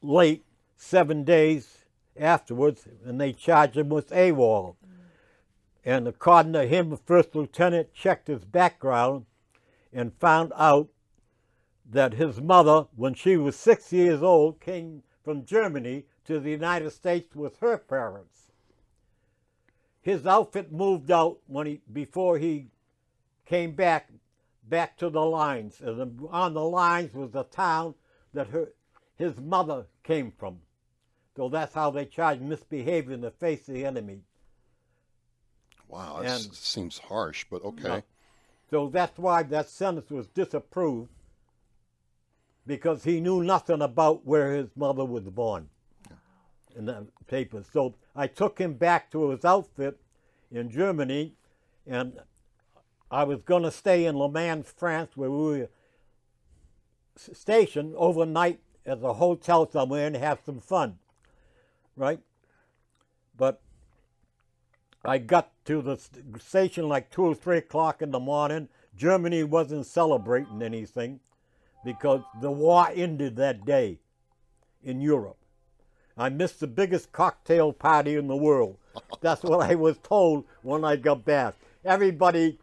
late 0.00 0.44
seven 0.78 1.24
days 1.24 1.84
afterwards, 2.16 2.86
and 3.04 3.20
they 3.20 3.32
charged 3.32 3.76
him 3.76 3.88
with 3.88 4.10
AWOL. 4.10 4.76
And 5.84 6.08
according 6.08 6.52
to 6.54 6.66
him, 6.66 6.90
the 6.90 6.96
first 6.96 7.34
lieutenant 7.34 7.92
checked 7.92 8.28
his 8.28 8.44
background 8.44 9.26
and 9.92 10.14
found 10.14 10.52
out 10.56 10.88
that 11.90 12.14
his 12.14 12.40
mother, 12.40 12.86
when 12.94 13.14
she 13.14 13.36
was 13.36 13.56
six 13.56 13.92
years 13.92 14.22
old, 14.22 14.60
came 14.60 15.02
from 15.24 15.44
Germany 15.44 16.04
to 16.24 16.38
the 16.38 16.50
United 16.50 16.90
States 16.90 17.34
with 17.34 17.58
her 17.58 17.78
parents. 17.78 18.48
His 20.00 20.26
outfit 20.26 20.72
moved 20.72 21.10
out 21.10 21.38
when 21.46 21.66
he 21.66 21.80
before 21.92 22.38
he 22.38 22.68
came 23.46 23.72
back 23.72 24.10
back 24.68 24.96
to 24.98 25.10
the 25.10 25.24
lines, 25.24 25.80
and 25.80 26.20
on 26.30 26.54
the 26.54 26.64
lines 26.64 27.14
was 27.14 27.30
the 27.30 27.44
town 27.44 27.94
that 28.34 28.48
her 28.48 28.68
his 29.16 29.38
mother 29.38 29.86
came 30.02 30.30
from. 30.30 30.60
So 31.38 31.48
that's 31.48 31.72
how 31.72 31.92
they 31.92 32.04
charge 32.04 32.40
misbehavior 32.40 33.12
in 33.12 33.20
the 33.20 33.30
face 33.30 33.68
of 33.68 33.74
the 33.74 33.84
enemy. 33.84 34.22
Wow, 35.86 36.18
that 36.20 36.44
and- 36.44 36.52
seems 36.52 36.98
harsh, 36.98 37.46
but 37.48 37.62
okay. 37.62 37.88
No. 37.88 38.02
So 38.68 38.88
that's 38.88 39.16
why 39.16 39.44
that 39.44 39.68
sentence 39.68 40.10
was 40.10 40.26
disapproved 40.26 41.10
because 42.66 43.04
he 43.04 43.20
knew 43.20 43.44
nothing 43.44 43.82
about 43.82 44.26
where 44.26 44.52
his 44.52 44.70
mother 44.74 45.04
was 45.04 45.22
born 45.28 45.68
in 46.74 46.86
the 46.86 47.06
papers. 47.28 47.66
So 47.72 47.94
I 48.16 48.26
took 48.26 48.58
him 48.58 48.74
back 48.74 49.08
to 49.12 49.30
his 49.30 49.44
outfit 49.44 49.96
in 50.50 50.68
Germany 50.70 51.36
and 51.86 52.18
I 53.12 53.22
was 53.22 53.42
going 53.42 53.62
to 53.62 53.70
stay 53.70 54.06
in 54.06 54.18
Le 54.18 54.28
Mans, 54.28 54.68
France, 54.76 55.16
where 55.16 55.30
we 55.30 55.60
were 55.60 55.68
stationed 57.14 57.94
overnight 57.96 58.58
at 58.84 58.98
a 59.04 59.12
hotel 59.12 59.70
somewhere 59.70 60.08
and 60.08 60.16
have 60.16 60.40
some 60.44 60.58
fun, 60.58 60.98
right? 61.98 62.20
But 63.36 63.60
I 65.04 65.18
got 65.18 65.52
to 65.66 65.82
the 65.82 65.98
station 66.38 66.88
like 66.88 67.10
two 67.10 67.24
or 67.24 67.34
three 67.34 67.58
o'clock 67.58 68.02
in 68.02 68.10
the 68.10 68.20
morning. 68.20 68.68
Germany 68.96 69.44
wasn't 69.44 69.86
celebrating 69.86 70.62
anything 70.62 71.20
because 71.84 72.22
the 72.40 72.50
war 72.50 72.88
ended 72.94 73.36
that 73.36 73.64
day 73.64 73.98
in 74.82 75.00
Europe. 75.00 75.36
I 76.16 76.28
missed 76.30 76.58
the 76.58 76.66
biggest 76.66 77.12
cocktail 77.12 77.72
party 77.72 78.16
in 78.16 78.26
the 78.26 78.36
world. 78.36 78.76
That's 79.20 79.42
what 79.42 79.70
I 79.70 79.76
was 79.76 79.98
told 79.98 80.44
when 80.62 80.84
I 80.84 80.96
got 80.96 81.24
back. 81.24 81.54
Everybody 81.84 82.58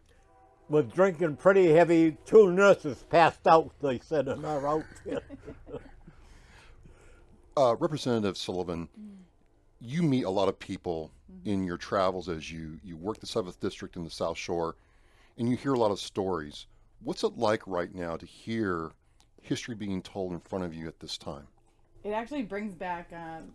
was 0.68 0.84
drinking 0.86 1.36
pretty 1.36 1.72
heavy. 1.72 2.18
Two 2.26 2.52
nurses 2.52 3.04
passed 3.08 3.46
out, 3.46 3.70
they 3.80 3.98
said, 3.98 4.28
in 4.28 4.44
our 4.44 4.66
outfit. 4.66 5.24
Uh, 7.56 7.74
Representative 7.76 8.36
Sullivan, 8.36 8.88
you 9.80 10.02
meet 10.02 10.24
a 10.24 10.30
lot 10.30 10.48
of 10.48 10.58
people 10.58 11.10
in 11.44 11.64
your 11.64 11.76
travels 11.76 12.28
as 12.28 12.50
you, 12.50 12.78
you 12.82 12.96
work 12.96 13.18
the 13.20 13.26
7th 13.26 13.60
District 13.60 13.96
in 13.96 14.04
the 14.04 14.10
South 14.10 14.38
Shore, 14.38 14.76
and 15.38 15.48
you 15.48 15.56
hear 15.56 15.74
a 15.74 15.78
lot 15.78 15.90
of 15.90 15.98
stories. 15.98 16.66
What's 17.02 17.24
it 17.24 17.36
like 17.36 17.66
right 17.66 17.94
now 17.94 18.16
to 18.16 18.26
hear 18.26 18.92
history 19.42 19.74
being 19.74 20.02
told 20.02 20.32
in 20.32 20.40
front 20.40 20.64
of 20.64 20.74
you 20.74 20.88
at 20.88 21.00
this 21.00 21.18
time? 21.18 21.46
it 22.06 22.12
actually 22.12 22.42
brings 22.42 22.72
back 22.72 23.12
um, 23.12 23.52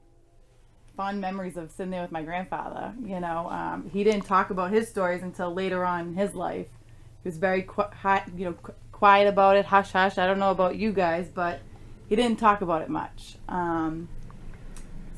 fond 0.98 1.22
memories 1.22 1.56
of 1.56 1.72
sitting 1.72 1.90
there 1.90 2.02
with 2.02 2.12
my 2.12 2.22
grandfather. 2.22 2.94
You 3.02 3.20
know, 3.22 3.48
um, 3.50 3.90
he 3.94 4.04
didn't 4.04 4.26
talk 4.26 4.50
about 4.50 4.72
his 4.72 4.90
stories 4.90 5.24
until 5.24 5.54
later 5.54 5.86
on 5.86 6.10
in 6.10 6.16
his 6.16 6.36
life. 6.36 6.68
He 7.24 7.30
was 7.30 7.38
very 7.38 7.64
qu- 7.64 7.84
hi- 7.84 8.26
you 8.36 8.46
know 8.46 8.54
qu- 8.54 8.74
quiet 8.92 9.28
about 9.28 9.56
it, 9.56 9.66
hush 9.66 9.92
hush. 9.92 10.18
I 10.18 10.28
don't 10.28 10.40
know 10.40 10.52
about 10.52 10.76
you 10.76 10.92
guys, 10.92 11.30
but 11.34 11.62
he 12.10 12.16
didn't 12.18 12.40
talk 12.40 12.62
about 12.62 12.82
it 12.82 12.90
much. 12.90 13.38
Um, 13.48 14.10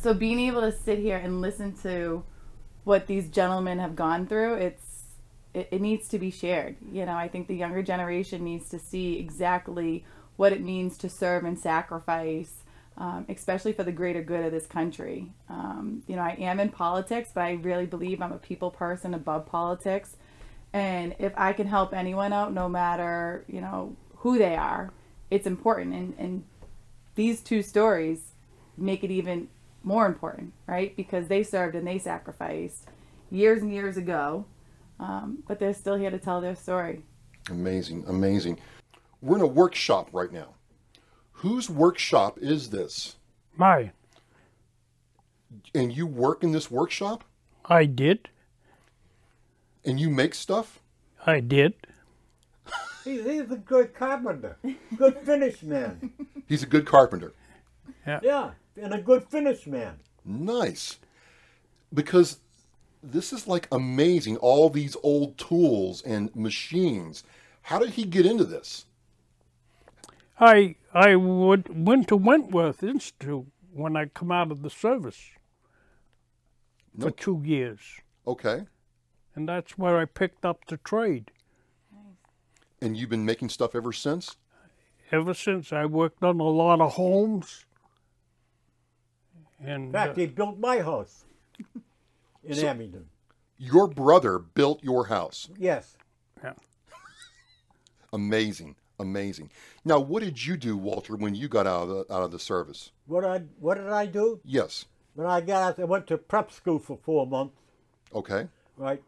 so 0.03 0.13
being 0.13 0.39
able 0.41 0.62
to 0.62 0.72
sit 0.72 1.00
here 1.00 1.17
and 1.17 1.39
listen 1.39 1.74
to 1.83 2.24
what 2.83 3.07
these 3.07 3.29
gentlemen 3.29 3.79
have 3.79 3.95
gone 3.95 4.27
through, 4.27 4.55
it's 4.55 5.03
it, 5.53 5.69
it 5.72 5.81
needs 5.81 6.10
to 6.10 6.19
be 6.19 6.29
shared. 6.29 6.75
You 6.91 7.05
know, 7.05 7.15
I 7.15 7.29
think 7.29 7.48
the 7.48 7.55
younger 7.55 7.81
generation 7.81 8.43
needs 8.43 8.69
to 8.69 8.79
see 8.79 9.17
exactly 9.17 10.03
what 10.36 10.51
it 10.51 10.62
means 10.62 10.98
to 10.98 11.10
serve 11.10 11.45
and 11.45 11.57
sacrifice, 11.57 12.63
um, 12.98 13.25
especially 13.29 13.72
for 13.72 13.83
the 13.83 13.91
greater 13.91 14.22
good 14.22 14.43
of 14.43 14.51
this 14.51 14.65
country. 14.65 15.31
Um, 15.48 16.03
you 16.07 16.15
know, 16.15 16.24
I 16.24 16.36
am 16.39 16.60
in 16.60 16.69
politics, 16.69 17.29
but 17.33 17.41
I 17.41 17.53
really 17.53 17.86
believe 17.86 18.22
I'm 18.22 18.33
a 18.33 18.38
people 18.38 18.72
person 18.72 19.13
above 19.13 19.45
politics. 19.45 20.17
And 20.74 21.15
if 21.19 21.31
I 21.38 21.53
can 21.53 21.67
help 21.67 21.93
anyone 21.93 22.33
out, 22.33 22.51
no 22.51 22.67
matter 22.67 23.45
you 23.48 23.62
know 23.62 23.95
who 24.17 24.38
they 24.38 24.55
are, 24.55 24.91
it's 25.31 25.48
important. 25.48 25.95
And, 25.95 26.15
and 26.17 26.43
these 27.15 27.41
two 27.41 27.62
stories 27.62 28.31
make 28.75 29.03
it 29.03 29.12
even 29.12 29.48
more 29.84 30.06
important, 30.06 30.54
right? 30.68 30.96
Because 30.96 31.28
they 31.28 31.44
served 31.44 31.75
and 31.75 31.86
they 31.86 32.00
sacrificed 32.00 32.88
years 33.30 33.62
and 33.62 33.74
years 33.74 33.98
ago, 33.98 34.46
um, 35.00 35.44
but 35.48 35.60
they're 35.60 35.74
still 35.74 35.96
here 35.96 36.12
to 36.12 36.20
tell 36.20 36.42
their 36.42 36.56
story. 36.56 37.04
Amazing, 37.50 38.06
amazing. 38.08 38.60
We're 39.22 39.38
in 39.38 39.42
a 39.42 39.48
workshop 39.48 40.10
right 40.13 40.32
now. 40.32 40.56
Whose 41.32 41.70
workshop 41.70 42.38
is 42.40 42.70
this? 42.70 43.18
Mine. 43.56 43.92
And 45.75 45.96
you 45.96 46.08
work 46.08 46.44
in 46.44 46.52
this 46.52 46.72
workshop? 46.72 47.24
I 47.66 47.86
did. 47.86 48.30
And 49.86 50.00
you 50.00 50.10
make 50.10 50.34
stuff? 50.34 50.80
I 51.25 51.42
did. 51.42 51.74
He's, 53.04 53.24
he's 53.25 53.52
a 53.52 53.58
good 53.58 53.94
carpenter, 53.94 54.58
good 54.96 55.18
finish 55.25 55.62
man. 55.62 56.13
He's 56.48 56.63
a 56.63 56.66
good 56.66 56.86
carpenter. 56.86 57.34
Yeah, 58.08 58.52
and 58.82 58.94
a 58.94 59.01
good 59.01 59.24
finish 59.24 59.68
man. 59.68 60.00
Nice. 60.25 61.00
Because 61.94 62.39
this 63.01 63.34
is 63.34 63.48
like 63.48 63.68
amazing, 63.72 64.38
all 64.38 64.70
these 64.70 64.96
old 65.03 65.38
tools 65.38 66.01
and 66.03 66.36
machines. 66.36 67.24
How 67.63 67.80
did 67.80 67.92
he 67.92 68.03
get 68.03 68.25
into 68.25 68.44
this? 68.46 68.86
I 70.39 70.75
I 70.94 71.15
would 71.15 71.86
went 71.86 72.08
to 72.10 72.15
Wentworth 72.18 72.84
Institute 72.84 73.46
when 73.72 73.96
I 73.96 74.06
come 74.06 74.32
out 74.32 74.51
of 74.51 74.62
the 74.62 74.70
service 74.70 75.30
for 77.00 77.12
two 77.12 77.42
years, 77.44 77.80
Okay. 78.27 78.65
and 79.36 79.50
that's 79.50 79.77
where 79.77 79.98
I 79.98 80.06
picked 80.06 80.46
up 80.46 80.65
the 80.68 80.77
trade. 80.77 81.32
And 82.82 82.96
you've 82.98 83.10
been 83.10 83.25
making 83.25 83.50
stuff 83.50 83.74
ever 83.75 83.92
since? 83.92 84.36
Ever 85.12 85.34
since 85.34 85.72
I 85.74 85.86
worked 85.86 86.24
on 86.24 86.39
a 86.39 86.44
lot 86.44 86.82
of 86.82 86.94
homes, 86.94 87.65
And 89.65 89.86
In 89.86 89.91
fact, 89.91 90.12
uh, 90.17 90.22
he 90.22 90.27
built 90.27 90.60
my 90.60 90.79
house 90.79 91.25
in 92.43 92.65
Abington. 92.65 93.05
Your 93.58 93.88
brother 93.88 94.39
built 94.39 94.84
your 94.84 95.05
house. 95.08 95.50
Yes. 95.58 95.96
yeah. 96.43 96.53
Amazing, 98.13 98.75
amazing. 99.00 99.50
Now, 99.86 100.00
what 100.00 100.22
did 100.22 100.46
you 100.46 100.55
do, 100.58 100.77
Walter, 100.77 101.15
when 101.15 101.34
you 101.34 101.48
got 101.48 101.65
out 101.65 101.84
of 101.84 101.89
the, 101.89 102.13
out 102.13 102.24
of 102.24 102.32
the 102.32 102.39
service? 102.39 102.91
What 103.08 103.25
I 103.25 103.39
what 103.60 103.75
did 103.75 103.89
I 103.89 104.05
do? 104.05 104.39
Yes. 104.43 104.86
When 105.15 105.25
I 105.27 105.41
got 105.41 105.63
out, 105.63 105.79
I 105.79 105.86
went 105.86 106.08
to 106.08 106.17
prep 106.17 106.51
school 106.51 106.77
for 106.79 106.98
four 106.98 107.25
months. 107.25 107.55
Okay. 108.13 108.48
right? 108.77 109.01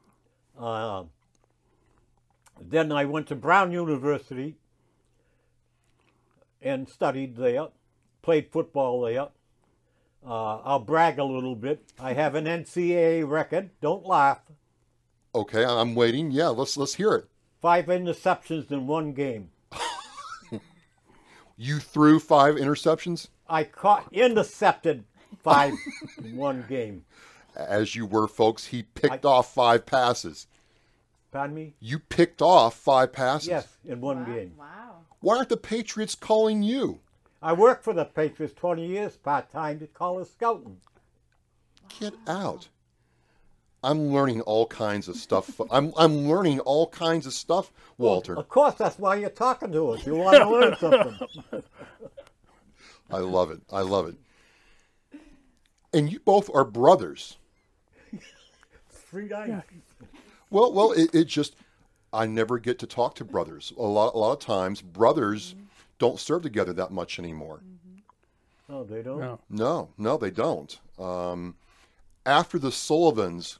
Uh, 0.59 1.03
then 2.61 2.91
I 2.91 3.05
went 3.05 3.27
to 3.27 3.35
Brown 3.35 3.71
University 3.71 4.55
and 6.61 6.87
studied 6.89 7.35
there, 7.35 7.67
played 8.21 8.51
football 8.51 9.01
there. 9.01 9.27
Uh, 10.25 10.57
I'll 10.57 10.79
brag 10.79 11.19
a 11.19 11.23
little 11.23 11.55
bit. 11.55 11.83
I 11.99 12.13
have 12.13 12.33
an 12.35 12.45
NCAA 12.45 13.29
record. 13.29 13.69
Don't 13.81 14.05
laugh. 14.05 14.39
Okay, 15.35 15.63
I'm 15.63 15.93
waiting. 15.95 16.31
Yeah, 16.31 16.47
let's 16.47 16.77
let's 16.77 16.95
hear 16.95 17.13
it. 17.13 17.27
Five 17.61 17.85
interceptions 17.85 18.71
in 18.71 18.87
one 18.87 19.13
game. 19.13 19.49
You 21.57 21.79
threw 21.79 22.19
five 22.19 22.55
interceptions 22.55 23.29
I 23.47 23.63
caught 23.63 24.11
intercepted 24.11 25.05
five 25.41 25.73
in 26.21 26.35
one 26.35 26.65
game. 26.67 27.05
as 27.55 27.95
you 27.95 28.05
were, 28.05 28.27
folks. 28.27 28.65
He 28.67 28.83
picked 28.83 29.23
off 29.23 29.53
five 29.53 29.85
passes. 29.85 30.47
Pardon 31.31 31.55
me? 31.55 31.73
You 31.79 31.99
picked 31.99 32.41
off 32.41 32.75
five 32.75 33.13
passes. 33.13 33.47
Yes, 33.47 33.77
in 33.85 34.01
one 34.01 34.25
game. 34.25 34.53
Wow. 34.57 34.97
Why 35.21 35.37
aren't 35.37 35.47
the 35.49 35.55
Patriots 35.57 36.15
calling 36.15 36.61
you? 36.61 36.99
I 37.41 37.53
worked 37.53 37.83
for 37.83 37.93
the 37.93 38.05
Patriots 38.05 38.53
20 38.55 38.85
years 38.85 39.15
part 39.17 39.51
time 39.51 39.79
to 39.79 39.87
college 39.87 40.29
scouting. 40.29 40.77
Get 41.99 42.13
out. 42.27 42.67
I'm 43.83 44.07
learning 44.07 44.41
all 44.41 44.65
kinds 44.65 45.07
of 45.07 45.15
stuff. 45.15 45.61
I'm 45.71 45.93
I'm 45.95 46.27
learning 46.27 46.59
all 46.61 46.87
kinds 46.87 47.27
of 47.27 47.33
stuff, 47.33 47.71
Walter. 47.97 48.35
Of 48.35 48.49
course, 48.49 48.75
that's 48.75 48.97
why 48.97 49.15
you're 49.15 49.29
talking 49.29 49.71
to 49.71 49.89
us. 49.91 50.05
You 50.05 50.15
want 50.15 50.37
to 50.37 50.49
learn 50.49 50.75
something. 50.79 51.63
I 53.11 53.19
love 53.19 53.51
it. 53.51 53.61
I 53.71 53.81
love 53.81 54.07
it. 54.07 54.15
And 55.93 56.11
you 56.11 56.19
both 56.19 56.49
are 56.53 56.65
brothers. 56.65 57.37
Three 58.89 59.27
nights. 59.27 59.65
Well, 60.49 60.73
well, 60.73 60.91
it, 60.91 61.13
it 61.13 61.25
just 61.25 61.55
I 62.11 62.25
never 62.25 62.57
get 62.57 62.79
to 62.79 62.87
talk 62.87 63.15
to 63.15 63.25
brothers. 63.25 63.71
A 63.77 63.83
lot, 63.83 64.15
a 64.15 64.17
lot 64.17 64.33
of 64.33 64.39
times, 64.39 64.81
brothers 64.81 65.53
don't 65.99 66.19
serve 66.19 66.41
together 66.43 66.73
that 66.73 66.91
much 66.91 67.19
anymore. 67.19 67.61
Oh, 68.69 68.83
they 68.83 69.01
don't? 69.01 69.19
No. 69.19 69.39
No, 69.49 69.89
no, 69.97 70.17
they 70.17 70.31
don't. 70.31 70.79
Um, 70.99 71.55
after 72.25 72.57
the 72.57 72.71
Sullivans 72.71 73.59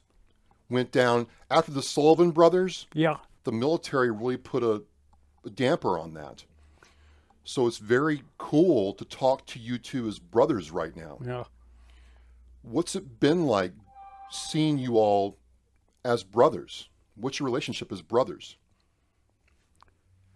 went 0.68 0.90
down, 0.90 1.28
after 1.50 1.70
the 1.70 1.82
Sullivan 1.82 2.32
brothers, 2.32 2.86
Yeah. 2.92 3.18
the 3.44 3.52
military 3.52 4.10
really 4.10 4.36
put 4.36 4.62
a, 4.64 4.82
a 5.44 5.50
damper 5.50 5.98
on 5.98 6.14
that. 6.14 6.44
So 7.44 7.68
it's 7.68 7.78
very 7.78 8.24
cool 8.38 8.92
to 8.94 9.04
talk 9.04 9.46
to 9.46 9.60
you 9.60 9.78
two 9.78 10.08
as 10.08 10.18
brothers 10.18 10.72
right 10.72 10.96
now. 10.96 11.18
Yeah. 11.24 11.44
What's 12.62 12.96
it 12.96 13.20
been 13.20 13.46
like 13.46 13.72
seeing 14.32 14.78
you 14.78 14.96
all 14.98 15.38
as 16.04 16.24
brothers? 16.24 16.88
What's 17.14 17.38
your 17.38 17.46
relationship 17.46 17.92
as 17.92 18.02
brothers? 18.02 18.56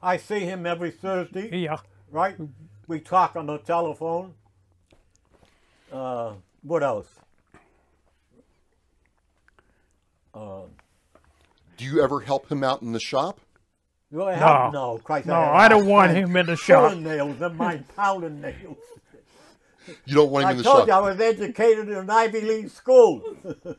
I 0.01 0.17
see 0.17 0.41
him 0.41 0.65
every 0.65 0.93
Thursday, 0.93 1.51
Yeah. 1.59 1.79
Right? 2.11 2.37
We 2.87 3.01
talk 3.01 3.37
on 3.37 3.47
the 3.47 3.59
telephone. 3.59 4.35
Uh, 5.93 6.35
what 6.63 6.83
else? 6.83 7.09
Uh, 10.35 10.63
Do 11.77 11.85
you 11.85 12.03
ever 12.03 12.21
help 12.21 12.51
him 12.51 12.63
out 12.63 12.83
in 12.83 12.93
the 12.93 13.01
shop? 13.01 13.41
do 14.13 14.23
I 14.25 14.35
have, 14.35 14.73
no, 14.73 14.99
Christ, 14.99 15.27
No, 15.27 15.35
have 15.35 15.55
I 15.55 15.69
don't 15.69 15.87
want 15.87 16.13
him 16.13 16.37
in 16.37 16.47
the 16.47 16.57
shop. 16.57 16.97
nails. 16.99 17.39
They're 17.39 17.49
mine 17.51 17.85
pounding 17.97 18.41
nails. 18.41 18.77
You 20.05 20.15
don't 20.15 20.31
want 20.31 20.45
him 20.45 20.49
I 20.49 20.51
in 20.53 20.57
the 20.59 20.65
shop. 20.65 20.73
I 20.75 20.77
told 20.79 20.89
you 20.89 20.95
I 20.95 21.01
was 21.01 21.21
educated 21.21 21.89
in 21.89 21.95
an 21.97 22.11
Ivy 22.11 22.41
League 22.41 22.71
school. 22.71 23.23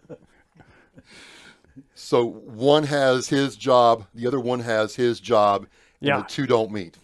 So 1.95 2.25
one 2.25 2.84
has 2.84 3.29
his 3.29 3.56
job, 3.56 4.06
the 4.13 4.27
other 4.27 4.39
one 4.39 4.60
has 4.60 4.95
his 4.95 5.19
job, 5.21 5.62
and 6.01 6.08
Yeah. 6.10 6.17
the 6.17 6.23
two 6.23 6.45
don't 6.45 6.69
meet. 6.71 6.97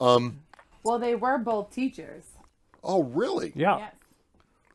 Um, 0.00 0.40
well, 0.82 0.98
they 0.98 1.14
were 1.14 1.38
both 1.38 1.70
teachers. 1.70 2.24
Oh, 2.84 3.02
really? 3.04 3.52
Yeah. 3.54 3.78
Yes. 3.78 3.94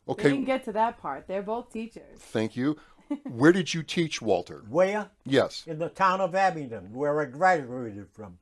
They 0.08 0.12
Okay, 0.14 0.30
didn't 0.32 0.46
get 0.46 0.66
to 0.66 0.72
that 0.74 1.00
part. 1.02 1.28
They're 1.28 1.44
both 1.44 1.72
teachers. 1.72 2.18
thank 2.20 2.56
you. 2.58 2.78
Where 3.30 3.52
did 3.52 3.74
you 3.74 3.84
teach, 3.84 4.22
Walter? 4.22 4.64
Where? 4.70 5.10
Yes. 5.26 5.64
In 5.68 5.80
the 5.80 5.90
town 5.90 6.22
of 6.22 6.34
Abington, 6.36 6.92
where 6.94 7.20
I 7.22 7.26
graduated 7.26 8.08
from. 8.14 8.38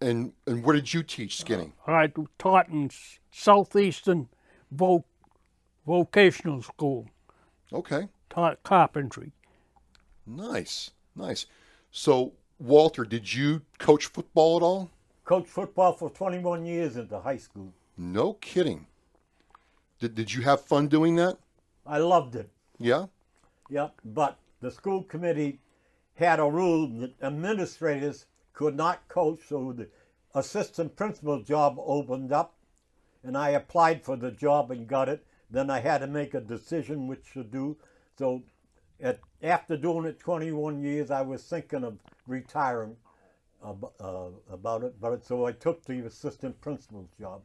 And 0.00 0.32
and 0.46 0.64
where 0.64 0.74
did 0.74 0.92
you 0.92 1.02
teach, 1.02 1.36
Skinny? 1.38 1.72
I 1.86 2.10
taught 2.38 2.68
in 2.68 2.90
Southeastern 3.30 4.28
vo- 4.70 5.04
Vocational 5.86 6.62
School, 6.62 7.08
Okay, 7.72 8.08
taught 8.28 8.62
carpentry. 8.64 9.32
nice, 10.26 10.90
nice. 11.14 11.46
So, 11.90 12.32
Walter, 12.58 13.04
did 13.04 13.32
you 13.32 13.62
coach 13.78 14.06
football 14.06 14.56
at 14.56 14.62
all? 14.62 14.90
Coached 15.24 15.48
football 15.48 15.94
for 15.94 16.10
21 16.10 16.66
years 16.66 16.96
into 16.96 17.18
high 17.18 17.38
school. 17.38 17.72
No 17.96 18.34
kidding. 18.34 18.86
Did, 19.98 20.14
did 20.14 20.34
you 20.34 20.42
have 20.42 20.60
fun 20.60 20.88
doing 20.88 21.16
that? 21.16 21.38
I 21.86 21.98
loved 21.98 22.36
it. 22.36 22.50
Yeah? 22.78 23.06
Yep, 23.70 23.94
but 24.04 24.38
the 24.60 24.70
school 24.70 25.02
committee 25.02 25.60
had 26.16 26.40
a 26.40 26.44
rule 26.44 26.86
that 27.00 27.14
administrators 27.22 28.26
could 28.52 28.76
not 28.76 29.08
coach, 29.08 29.40
so 29.48 29.72
the 29.72 29.88
assistant 30.34 30.94
principal 30.96 31.40
job 31.40 31.76
opened 31.78 32.32
up, 32.32 32.54
and 33.22 33.36
I 33.36 33.50
applied 33.50 34.02
for 34.02 34.16
the 34.16 34.30
job 34.30 34.70
and 34.70 34.86
got 34.86 35.08
it. 35.08 35.24
Then 35.50 35.70
I 35.70 35.80
had 35.80 35.98
to 35.98 36.06
make 36.06 36.34
a 36.34 36.40
decision 36.40 37.06
which 37.06 37.32
to 37.32 37.44
do. 37.44 37.76
So, 38.18 38.42
at, 39.00 39.20
after 39.42 39.76
doing 39.76 40.04
it 40.04 40.18
21 40.18 40.82
years, 40.82 41.10
I 41.10 41.22
was 41.22 41.42
thinking 41.42 41.84
of 41.84 41.96
retiring 42.26 42.96
about 43.64 44.82
it, 44.82 45.00
but 45.00 45.24
so 45.24 45.46
I 45.46 45.52
took 45.52 45.84
the 45.84 46.00
assistant 46.06 46.60
principal's 46.60 47.08
job. 47.18 47.42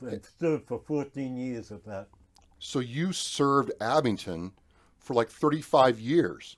And 0.00 0.24
stood 0.24 0.64
for 0.66 0.78
14 0.78 1.36
years 1.36 1.70
at 1.70 1.84
that. 1.84 2.08
So 2.58 2.78
you 2.78 3.12
served 3.12 3.70
Abington 3.80 4.52
for 4.98 5.14
like 5.14 5.28
35 5.28 6.00
years. 6.00 6.56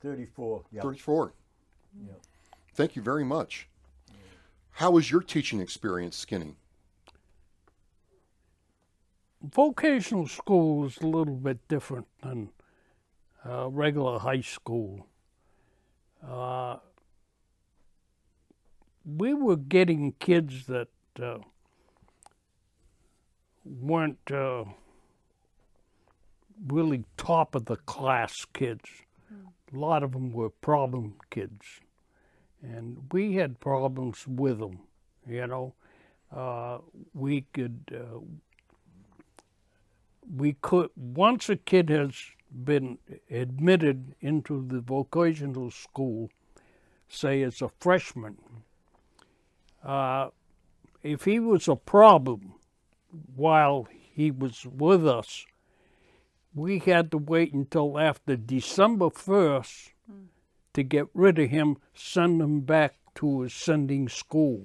34, 0.00 0.64
yeah. 0.72 0.82
34. 0.82 1.32
Yeah. 2.04 2.12
Thank 2.74 2.96
you 2.96 3.02
very 3.02 3.24
much. 3.24 3.68
How 4.72 4.90
was 4.90 5.10
your 5.10 5.20
teaching 5.20 5.60
experience, 5.60 6.16
Skinny? 6.16 6.56
Vocational 9.40 10.26
school 10.26 10.84
is 10.86 10.98
a 10.98 11.06
little 11.06 11.36
bit 11.36 11.68
different 11.68 12.06
than 12.22 12.50
uh, 13.46 13.68
regular 13.68 14.18
high 14.18 14.40
school. 14.40 15.06
Uh, 16.26 16.78
we 19.04 19.34
were 19.34 19.56
getting 19.56 20.12
kids 20.18 20.66
that 20.66 20.88
uh, 21.22 21.38
weren't 23.64 24.30
uh, 24.30 24.64
really 26.66 27.04
top 27.16 27.54
of 27.54 27.66
the 27.66 27.76
class 27.76 28.46
kids. 28.52 28.88
A 29.72 29.76
lot 29.76 30.02
of 30.02 30.12
them 30.12 30.32
were 30.32 30.50
problem 30.50 31.14
kids, 31.30 31.80
and 32.62 32.98
we 33.12 33.34
had 33.34 33.60
problems 33.60 34.24
with 34.26 34.60
them. 34.60 34.78
You 35.26 35.46
know, 35.46 35.74
uh, 36.34 36.78
we 37.12 37.42
could 37.52 37.80
uh, 37.92 38.20
we 40.36 40.54
could 40.62 40.90
once 40.96 41.48
a 41.48 41.56
kid 41.56 41.88
has 41.88 42.14
been 42.64 42.98
admitted 43.30 44.14
into 44.20 44.64
the 44.66 44.80
vocational 44.80 45.70
school, 45.70 46.30
say 47.08 47.42
as 47.42 47.60
a 47.60 47.68
freshman, 47.68 48.36
uh, 49.84 50.30
if 51.02 51.24
he 51.24 51.38
was 51.38 51.68
a 51.68 51.76
problem 51.76 52.54
while 53.36 53.86
he 53.90 54.30
was 54.30 54.64
with 54.64 55.06
us, 55.06 55.44
we 56.54 56.78
had 56.78 57.10
to 57.10 57.18
wait 57.18 57.52
until 57.52 57.98
after 57.98 58.36
December 58.36 59.06
1st 59.06 59.90
to 60.72 60.82
get 60.82 61.06
rid 61.14 61.38
of 61.38 61.50
him, 61.50 61.76
send 61.94 62.40
him 62.40 62.60
back 62.60 62.94
to 63.16 63.40
his 63.40 63.54
sending 63.54 64.08
school. 64.08 64.64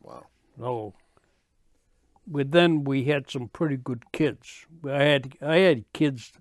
Wow. 0.00 0.26
So, 0.58 0.94
but 2.26 2.50
then 2.50 2.84
we 2.84 3.04
had 3.04 3.30
some 3.30 3.48
pretty 3.48 3.76
good 3.76 4.04
kids. 4.12 4.66
I 4.84 5.02
had 5.02 5.34
I 5.40 5.56
had 5.58 5.92
kids 5.92 6.32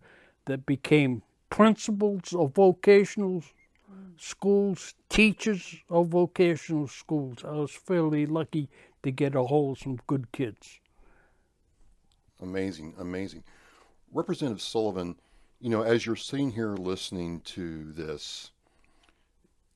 that 0.45 0.65
became 0.65 1.21
principals 1.49 2.33
of 2.33 2.55
vocational 2.55 3.43
schools, 4.21 4.93
teachers 5.09 5.77
of 5.89 6.09
vocational 6.09 6.87
schools. 6.87 7.39
I 7.43 7.53
was 7.53 7.71
fairly 7.71 8.27
lucky 8.27 8.69
to 9.01 9.09
get 9.09 9.33
a 9.33 9.43
hold 9.43 9.77
of 9.77 9.83
some 9.83 9.97
good 10.05 10.31
kids. 10.31 10.79
Amazing, 12.39 12.93
amazing. 12.99 13.43
Representative 14.13 14.61
Sullivan, 14.61 15.15
you 15.59 15.69
know, 15.69 15.81
as 15.81 16.05
you're 16.05 16.15
sitting 16.15 16.51
here 16.51 16.75
listening 16.75 17.41
to 17.41 17.91
this, 17.93 18.51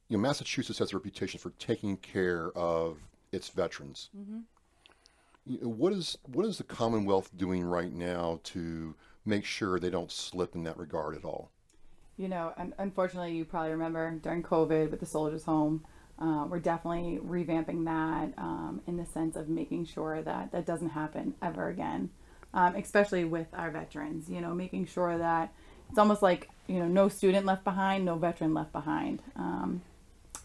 you 0.10 0.18
know, 0.18 0.22
Massachusetts 0.22 0.78
has 0.78 0.94
a 0.94 0.98
reputation 0.98 1.40
for 1.40 1.52
taking 1.58 1.98
care 1.98 2.52
of 2.56 3.00
its 3.32 3.50
veterans. 3.50 4.10
Mm-hmm. 4.16 4.40
You 5.48 5.60
know, 5.62 5.70
What 5.70 5.94
is 5.94 6.18
what 6.32 6.46
is 6.46 6.60
the 6.60 6.64
Commonwealth 6.64 7.32
doing 7.36 7.64
right 7.64 7.92
now 7.92 8.40
to 8.44 8.94
make 9.26 9.44
sure 9.46 9.80
they 9.80 9.90
don't 9.90 10.12
slip 10.12 10.54
in 10.54 10.64
that 10.64 10.78
regard 10.78 11.16
at 11.16 11.26
all? 11.26 11.50
You 12.18 12.28
know, 12.28 12.54
un- 12.58 12.74
unfortunately, 12.78 13.34
you 13.34 13.46
probably 13.46 13.72
remember 13.72 14.12
during 14.22 14.44
COVID 14.44 14.92
with 14.92 15.00
the 15.00 15.06
Soldiers 15.06 15.44
Home, 15.46 15.86
uh, 16.18 16.46
we're 16.50 16.60
definitely 16.60 17.20
revamping 17.20 17.86
that 17.86 18.34
um, 18.42 18.82
in 18.88 18.96
the 18.98 19.06
sense 19.06 19.36
of 19.36 19.50
making 19.50 19.86
sure 19.86 20.22
that 20.22 20.52
that 20.54 20.66
doesn't 20.66 20.90
happen 20.90 21.34
ever 21.42 21.68
again, 21.68 22.10
um, 22.54 22.76
especially 22.76 23.26
with 23.26 23.48
our 23.54 23.70
veterans. 23.70 24.30
You 24.30 24.40
know, 24.40 24.54
making 24.54 24.86
sure 24.86 25.18
that 25.18 25.54
it's 25.90 25.98
almost 25.98 26.22
like 26.22 26.50
you 26.68 26.80
know, 26.80 26.88
no 26.88 27.10
student 27.10 27.46
left 27.46 27.64
behind, 27.64 28.06
no 28.06 28.16
veteran 28.16 28.54
left 28.54 28.72
behind. 28.72 29.22
Um, 29.36 29.82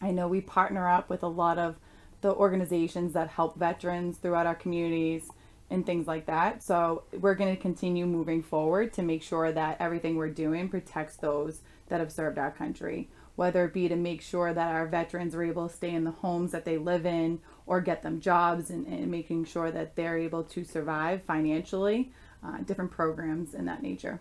I 0.03 0.11
know 0.11 0.29
we 0.29 0.41
partner 0.41 0.89
up 0.89 1.09
with 1.09 1.23
a 1.23 1.29
lot 1.29 1.59
of 1.59 1.77
the 2.21 2.35
organizations 2.35 3.13
that 3.15 3.29
help 3.29 3.59
veterans 3.59 4.19
throughout 4.19 4.47
our 4.47 4.55
communities 4.55 5.31
and 5.71 5.87
things 5.87 6.07
like 6.07 6.27
that. 6.27 6.63
So 6.63 7.05
we're 7.13 7.35
going 7.35 7.55
to 7.55 7.61
continue 7.61 8.05
moving 8.07 8.43
forward 8.43 8.93
to 8.95 9.03
make 9.03 9.23
sure 9.23 9.53
that 9.53 9.81
everything 9.81 10.17
we're 10.17 10.31
doing 10.31 10.69
protects 10.69 11.17
those 11.17 11.61
that 11.89 12.01
have 12.01 12.13
served 12.13 12.39
our 12.39 12.51
country, 12.51 13.09
whether 13.37 13.65
it 13.65 13.73
be 13.73 13.89
to 13.89 13.97
make 13.97 14.21
sure 14.21 14.53
that 14.53 14.75
our 14.75 14.87
veterans 14.87 15.35
are 15.35 15.43
able 15.43 15.69
to 15.69 15.75
stay 15.75 15.95
in 15.95 16.05
the 16.05 16.11
homes 16.11 16.53
that 16.53 16.65
they 16.65 16.77
live 16.77 17.07
in 17.07 17.41
or 17.67 17.81
get 17.81 18.03
them 18.03 18.21
jobs 18.21 18.71
and, 18.71 18.87
and 18.87 19.11
making 19.11 19.45
sure 19.45 19.71
that 19.71 19.95
they're 19.95 20.19
able 20.19 20.43
to 20.43 20.65
survive 20.65 21.23
financially, 21.23 22.13
uh, 22.45 22.59
different 22.59 22.91
programs 22.91 23.55
in 23.55 23.65
that 23.67 23.83
nature. 23.83 24.21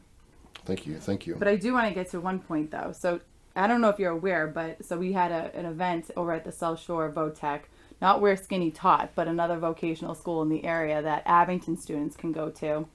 Thank 0.65 0.85
you, 0.85 0.99
thank 0.99 1.25
you. 1.25 1.35
But 1.35 1.47
I 1.47 1.55
do 1.55 1.73
want 1.73 1.88
to 1.88 1.93
get 1.93 2.12
to 2.12 2.19
one 2.19 2.39
point 2.39 2.69
though. 2.69 2.91
So 2.91 3.21
I 3.55 3.67
don't 3.67 3.81
know 3.81 3.89
if 3.89 3.99
you're 3.99 4.12
aware, 4.12 4.47
but 4.47 4.85
so 4.85 4.97
we 4.97 5.13
had 5.13 5.31
a, 5.31 5.55
an 5.55 5.65
event 5.65 6.12
over 6.15 6.31
at 6.31 6.45
the 6.45 6.51
South 6.51 6.79
Shore 6.79 7.12
Votech, 7.12 7.62
not 8.01 8.21
where 8.21 8.38
Skinny 8.38 8.71
taught, 8.71 9.12
but 9.15 9.27
another 9.27 9.57
vocational 9.57 10.15
school 10.15 10.41
in 10.41 10.49
the 10.49 10.63
area 10.63 11.01
that 11.01 11.23
Abington 11.25 11.77
students 11.77 12.15
can 12.15 12.31
go 12.31 12.49
to. 12.49 12.88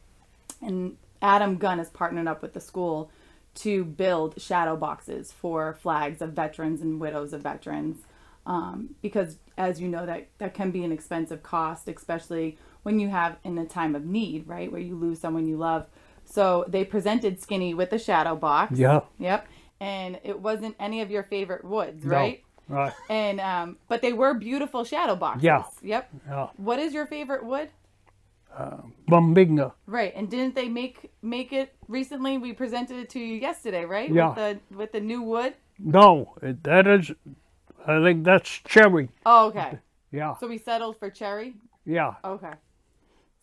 And 0.63 0.97
Adam 1.21 1.57
Gunn 1.57 1.79
has 1.79 1.91
partnered 1.91 2.27
up 2.27 2.43
with 2.43 2.55
the 2.55 2.61
school 2.61 3.11
to 3.57 3.85
build 3.85 4.41
shadow 4.41 4.77
boxes 4.77 5.33
for 5.33 5.75
flags 5.75 6.21
of 6.21 6.33
veterans 6.33 6.81
and 6.81 7.01
widows 7.01 7.33
of 7.33 7.43
veterans. 7.43 8.03
Um, 8.47 8.95
because 9.01 9.37
as 9.57 9.81
you 9.81 9.89
know, 9.89 10.05
that, 10.07 10.29
that 10.39 10.55
can 10.55 10.71
be 10.71 10.85
an 10.85 10.93
expensive 10.93 11.43
cost, 11.43 11.89
especially 11.89 12.59
when 12.83 12.99
you 12.99 13.09
have 13.09 13.37
in 13.45 13.57
a 13.59 13.65
time 13.65 13.95
of 13.95 14.05
need, 14.05 14.47
right? 14.47 14.71
Where 14.71 14.81
you 14.81 14.97
lose 14.97 15.21
someone 15.21 15.47
you 15.47 15.57
love. 15.57 15.87
So 16.25 16.65
they 16.69 16.85
presented 16.85 17.41
Skinny 17.41 17.75
with 17.75 17.93
a 17.93 17.99
shadow 17.99 18.37
box. 18.37 18.79
Yeah. 18.79 19.01
Yep. 19.19 19.47
And 19.81 20.19
it 20.25 20.41
wasn't 20.41 20.77
any 20.79 21.01
of 21.01 21.11
your 21.11 21.23
favorite 21.23 21.65
woods, 21.65 22.05
right? 22.05 22.44
Right. 22.69 22.93
And 23.09 23.41
um, 23.41 23.77
but 23.89 24.03
they 24.03 24.13
were 24.13 24.35
beautiful 24.35 24.85
shadow 24.85 25.17
boxes. 25.17 25.45
Yeah. 25.45 25.65
Yep. 25.83 26.11
Yeah. 26.27 26.49
What 26.57 26.79
is 26.79 26.95
your 26.95 27.07
favorite 27.07 27.45
wood? 27.45 27.71
Bubinga. 29.09 29.73
Right. 29.87 30.13
And 30.15 30.31
didn't 30.31 30.55
they 30.55 30.69
make 30.69 31.11
make 31.23 31.53
it 31.53 31.75
recently? 31.89 32.39
We 32.39 32.53
presented 32.53 32.99
it 32.99 33.11
to 33.11 33.21
you 33.21 33.37
yesterday, 33.37 33.85
right? 33.85 34.11
Yeah. 34.11 34.29
With 34.29 34.37
the 34.37 34.77
with 34.77 34.93
the 34.93 35.01
new 35.01 35.23
wood. 35.23 35.55
No, 35.79 36.35
it, 36.41 36.63
that 36.65 36.87
is, 36.87 37.11
I 37.87 38.01
think 38.03 38.25
that's 38.25 38.49
cherry. 38.49 39.09
Oh, 39.27 39.49
okay. 39.49 39.79
Yeah. 40.13 40.37
so 40.37 40.47
we 40.47 40.59
settled 40.59 40.97
for 40.97 41.11
cherry. 41.11 41.55
Yeah. 41.85 42.15
Okay. 42.25 42.53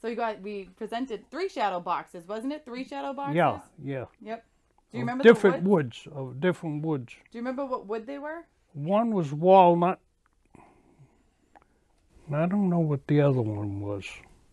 So 0.02 0.08
we 0.08 0.16
got 0.16 0.42
we 0.42 0.70
presented 0.78 1.30
three 1.30 1.50
shadow 1.50 1.80
boxes, 1.80 2.28
wasn't 2.28 2.54
it? 2.54 2.64
Three 2.66 2.86
shadow 2.86 3.14
boxes. 3.14 3.36
Yeah. 3.36 3.60
Yeah. 3.84 4.06
Yep. 4.22 4.46
Do 4.92 4.98
you 4.98 5.04
remember 5.04 5.24
different 5.24 5.64
the 5.64 5.70
wood? 5.70 5.86
woods 5.86 6.08
of 6.14 6.40
different 6.40 6.86
woods. 6.86 7.14
Do 7.32 7.38
you 7.38 7.42
remember 7.42 7.66
what 7.66 7.86
wood 7.88 8.08
they 8.08 8.18
were? 8.18 8.46
One 8.74 9.12
was 9.14 9.34
walnut. 9.34 10.00
I 12.34 12.46
don't 12.46 12.70
know 12.70 12.80
what 12.80 13.08
the 13.08 13.20
other 13.22 13.42
one 13.42 13.82
was. 13.82 14.06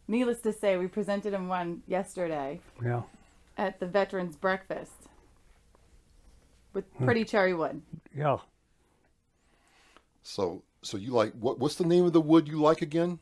Needless 0.09 0.41
to 0.41 0.53
say, 0.53 0.77
we 0.77 0.89
presented 0.89 1.33
him 1.33 1.49
one 1.49 1.83
yesterday 1.87 2.61
Yeah. 2.83 3.03
at 3.57 3.79
the 3.79 3.87
Veterans 3.87 4.37
Breakfast 4.37 4.93
with 6.73 6.85
Hmm. 6.97 7.05
pretty 7.05 7.25
cherry 7.25 7.55
wood. 7.55 7.83
Yeah. 8.15 8.39
So, 10.23 10.63
so 10.83 10.97
you 10.97 11.13
like 11.13 11.33
what? 11.35 11.59
What's 11.59 11.77
the 11.77 11.87
name 11.87 12.05
of 12.05 12.13
the 12.13 12.21
wood 12.21 12.49
you 12.49 12.61
like 12.61 12.83
again? 12.83 13.21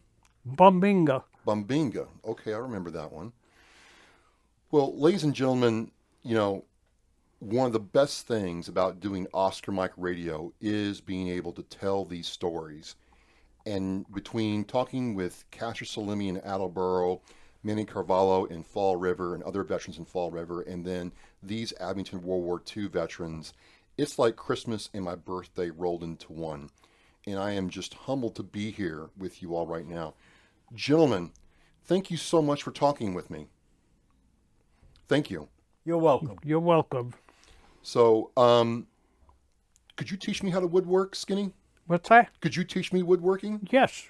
Bubinga. 0.49 1.25
Bubinga. 1.47 2.09
Okay, 2.25 2.55
I 2.55 2.59
remember 2.59 2.91
that 2.93 3.13
one. 3.13 3.33
Well, 4.71 4.97
ladies 4.99 5.23
and 5.25 5.35
gentlemen, 5.35 5.91
you 6.23 6.35
know, 6.35 6.65
one 7.39 7.67
of 7.67 7.73
the 7.73 7.81
best 7.81 8.27
things 8.27 8.69
about 8.69 9.01
doing 9.01 9.27
Oscar 9.35 9.73
Mike 9.73 9.93
Radio 9.97 10.53
is 10.61 11.01
being 11.01 11.29
able 11.29 11.53
to 11.53 11.63
tell 11.63 12.05
these 12.05 12.27
stories. 12.27 12.97
And 13.67 14.11
between 14.13 14.65
talking 14.65 15.15
with 15.15 15.45
Castor 15.51 15.85
Salimi 15.85 16.29
in 16.29 16.39
Attleboro, 16.39 17.21
Manny 17.63 17.85
Carvalho 17.85 18.45
in 18.47 18.63
Fall 18.63 18.97
River, 18.97 19.35
and 19.35 19.43
other 19.43 19.65
veterans 19.65 19.99
in 19.99 20.05
Fall 20.05 20.31
River, 20.31 20.63
and 20.63 20.85
then 20.85 21.13
these 21.43 21.75
Abington 21.81 22.23
World 22.23 22.45
War 22.45 22.63
II 22.75 22.87
veterans, 22.89 23.53
it's 23.99 24.19
like 24.19 24.37
Christmas 24.37 24.89
and 24.95 25.05
my 25.05 25.15
birthday 25.15 25.71
rolled 25.71 26.05
into 26.05 26.33
one. 26.33 26.71
And 27.27 27.39
I 27.39 27.53
am 27.53 27.69
just 27.69 27.95
humbled 27.95 28.37
to 28.37 28.45
be 28.45 28.71
here 28.71 29.11
with 29.19 29.43
you 29.43 29.57
all 29.57 29.67
right 29.67 29.87
now. 29.87 30.15
Gentlemen, 30.75 31.33
thank 31.85 32.11
you 32.11 32.17
so 32.17 32.41
much 32.41 32.63
for 32.63 32.71
talking 32.71 33.15
with 33.15 33.31
me. 33.31 33.49
Thank 35.09 35.31
you. 35.31 35.49
You're 35.85 35.99
welcome. 35.99 36.39
You're 36.45 36.61
welcome. 36.61 37.15
So, 37.87 38.33
um, 38.37 38.89
could 39.95 40.11
you 40.11 40.17
teach 40.17 40.43
me 40.43 40.51
how 40.51 40.59
to 40.59 40.67
woodwork, 40.67 41.15
Skinny? 41.15 41.53
What's 41.87 42.09
that? 42.09 42.31
Could 42.41 42.57
you 42.57 42.65
teach 42.65 42.93
me 42.93 43.05
woodworking? 43.05 43.69
Yes. 43.71 44.09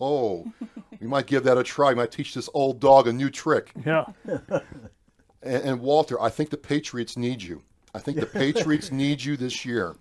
Oh, 0.00 0.46
we 1.00 1.08
might 1.08 1.26
give 1.26 1.42
that 1.44 1.58
a 1.58 1.64
try. 1.64 1.88
We 1.88 1.96
might 1.96 2.12
teach 2.12 2.32
this 2.32 2.48
old 2.54 2.78
dog 2.78 3.08
a 3.08 3.12
new 3.12 3.28
trick. 3.28 3.72
Yeah. 3.84 4.04
And, 5.46 5.62
and 5.62 5.80
Walter, 5.82 6.18
I 6.22 6.30
think 6.30 6.48
the 6.48 6.56
Patriots 6.56 7.18
need 7.18 7.42
you. 7.42 7.60
I 7.92 7.98
think 7.98 8.18
the 8.18 8.24
Patriots 8.24 8.90
need 9.02 9.22
you 9.22 9.36
this 9.36 9.66
year. 9.66 9.94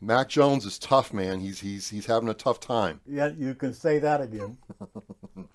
Mac 0.00 0.30
Jones 0.30 0.64
is 0.64 0.78
tough, 0.78 1.12
man. 1.12 1.38
He's 1.38 1.60
he's 1.60 1.90
he's 1.90 2.06
having 2.06 2.30
a 2.30 2.34
tough 2.34 2.60
time. 2.60 2.98
Yeah, 3.06 3.26
you 3.36 3.54
can 3.54 3.74
say 3.74 3.98
that 3.98 4.22
again. 4.22 4.56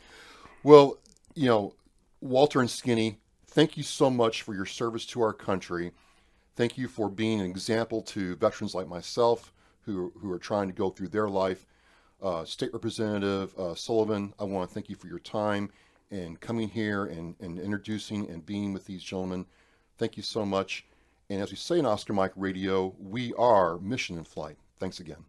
Well, 0.64 1.00
you 1.34 1.48
know, 1.48 1.74
Walter 2.22 2.60
and 2.60 2.70
Skinny, 2.70 3.18
thank 3.48 3.78
you 3.78 3.84
so 3.84 4.10
much 4.12 4.44
for 4.44 4.54
your 4.54 4.68
service 4.68 5.06
to 5.08 5.22
our 5.22 5.34
country. 5.34 5.92
Thank 6.60 6.78
you 6.78 6.90
for 6.90 7.08
being 7.08 7.40
an 7.40 7.46
example 7.46 8.02
to 8.02 8.36
veterans 8.36 8.76
like 8.76 8.90
myself 8.90 9.54
who, 9.86 10.12
who 10.20 10.30
are 10.30 10.38
trying 10.38 10.68
to 10.68 10.74
go 10.74 10.90
through 10.90 11.08
their 11.08 11.30
life. 11.30 11.66
Uh, 12.22 12.44
State 12.44 12.74
Representative 12.74 13.58
uh, 13.58 13.74
Sullivan, 13.74 14.34
I 14.38 14.44
want 14.44 14.68
to 14.68 14.74
thank 14.74 14.90
you 14.90 14.98
for 14.98 15.08
your 15.08 15.20
time 15.20 15.72
and 16.12 16.38
coming 16.42 16.68
here 16.68 17.06
and, 17.06 17.34
and 17.40 17.58
introducing 17.60 18.30
and 18.30 18.46
being 18.46 18.74
with 18.74 18.86
these 18.86 19.02
gentlemen. 19.02 19.46
Thank 19.98 20.18
you 20.18 20.24
so 20.24 20.46
much. 20.46 20.86
And 21.30 21.42
as 21.42 21.50
we 21.50 21.56
say 21.56 21.80
in 21.80 21.86
Oscar 21.86 22.12
Mike 22.12 22.34
Radio, 22.36 22.94
we 23.00 23.34
are 23.36 23.78
mission 23.78 24.18
in 24.18 24.26
flight. 24.26 24.58
Thanks 24.82 25.00
again. 25.00 25.29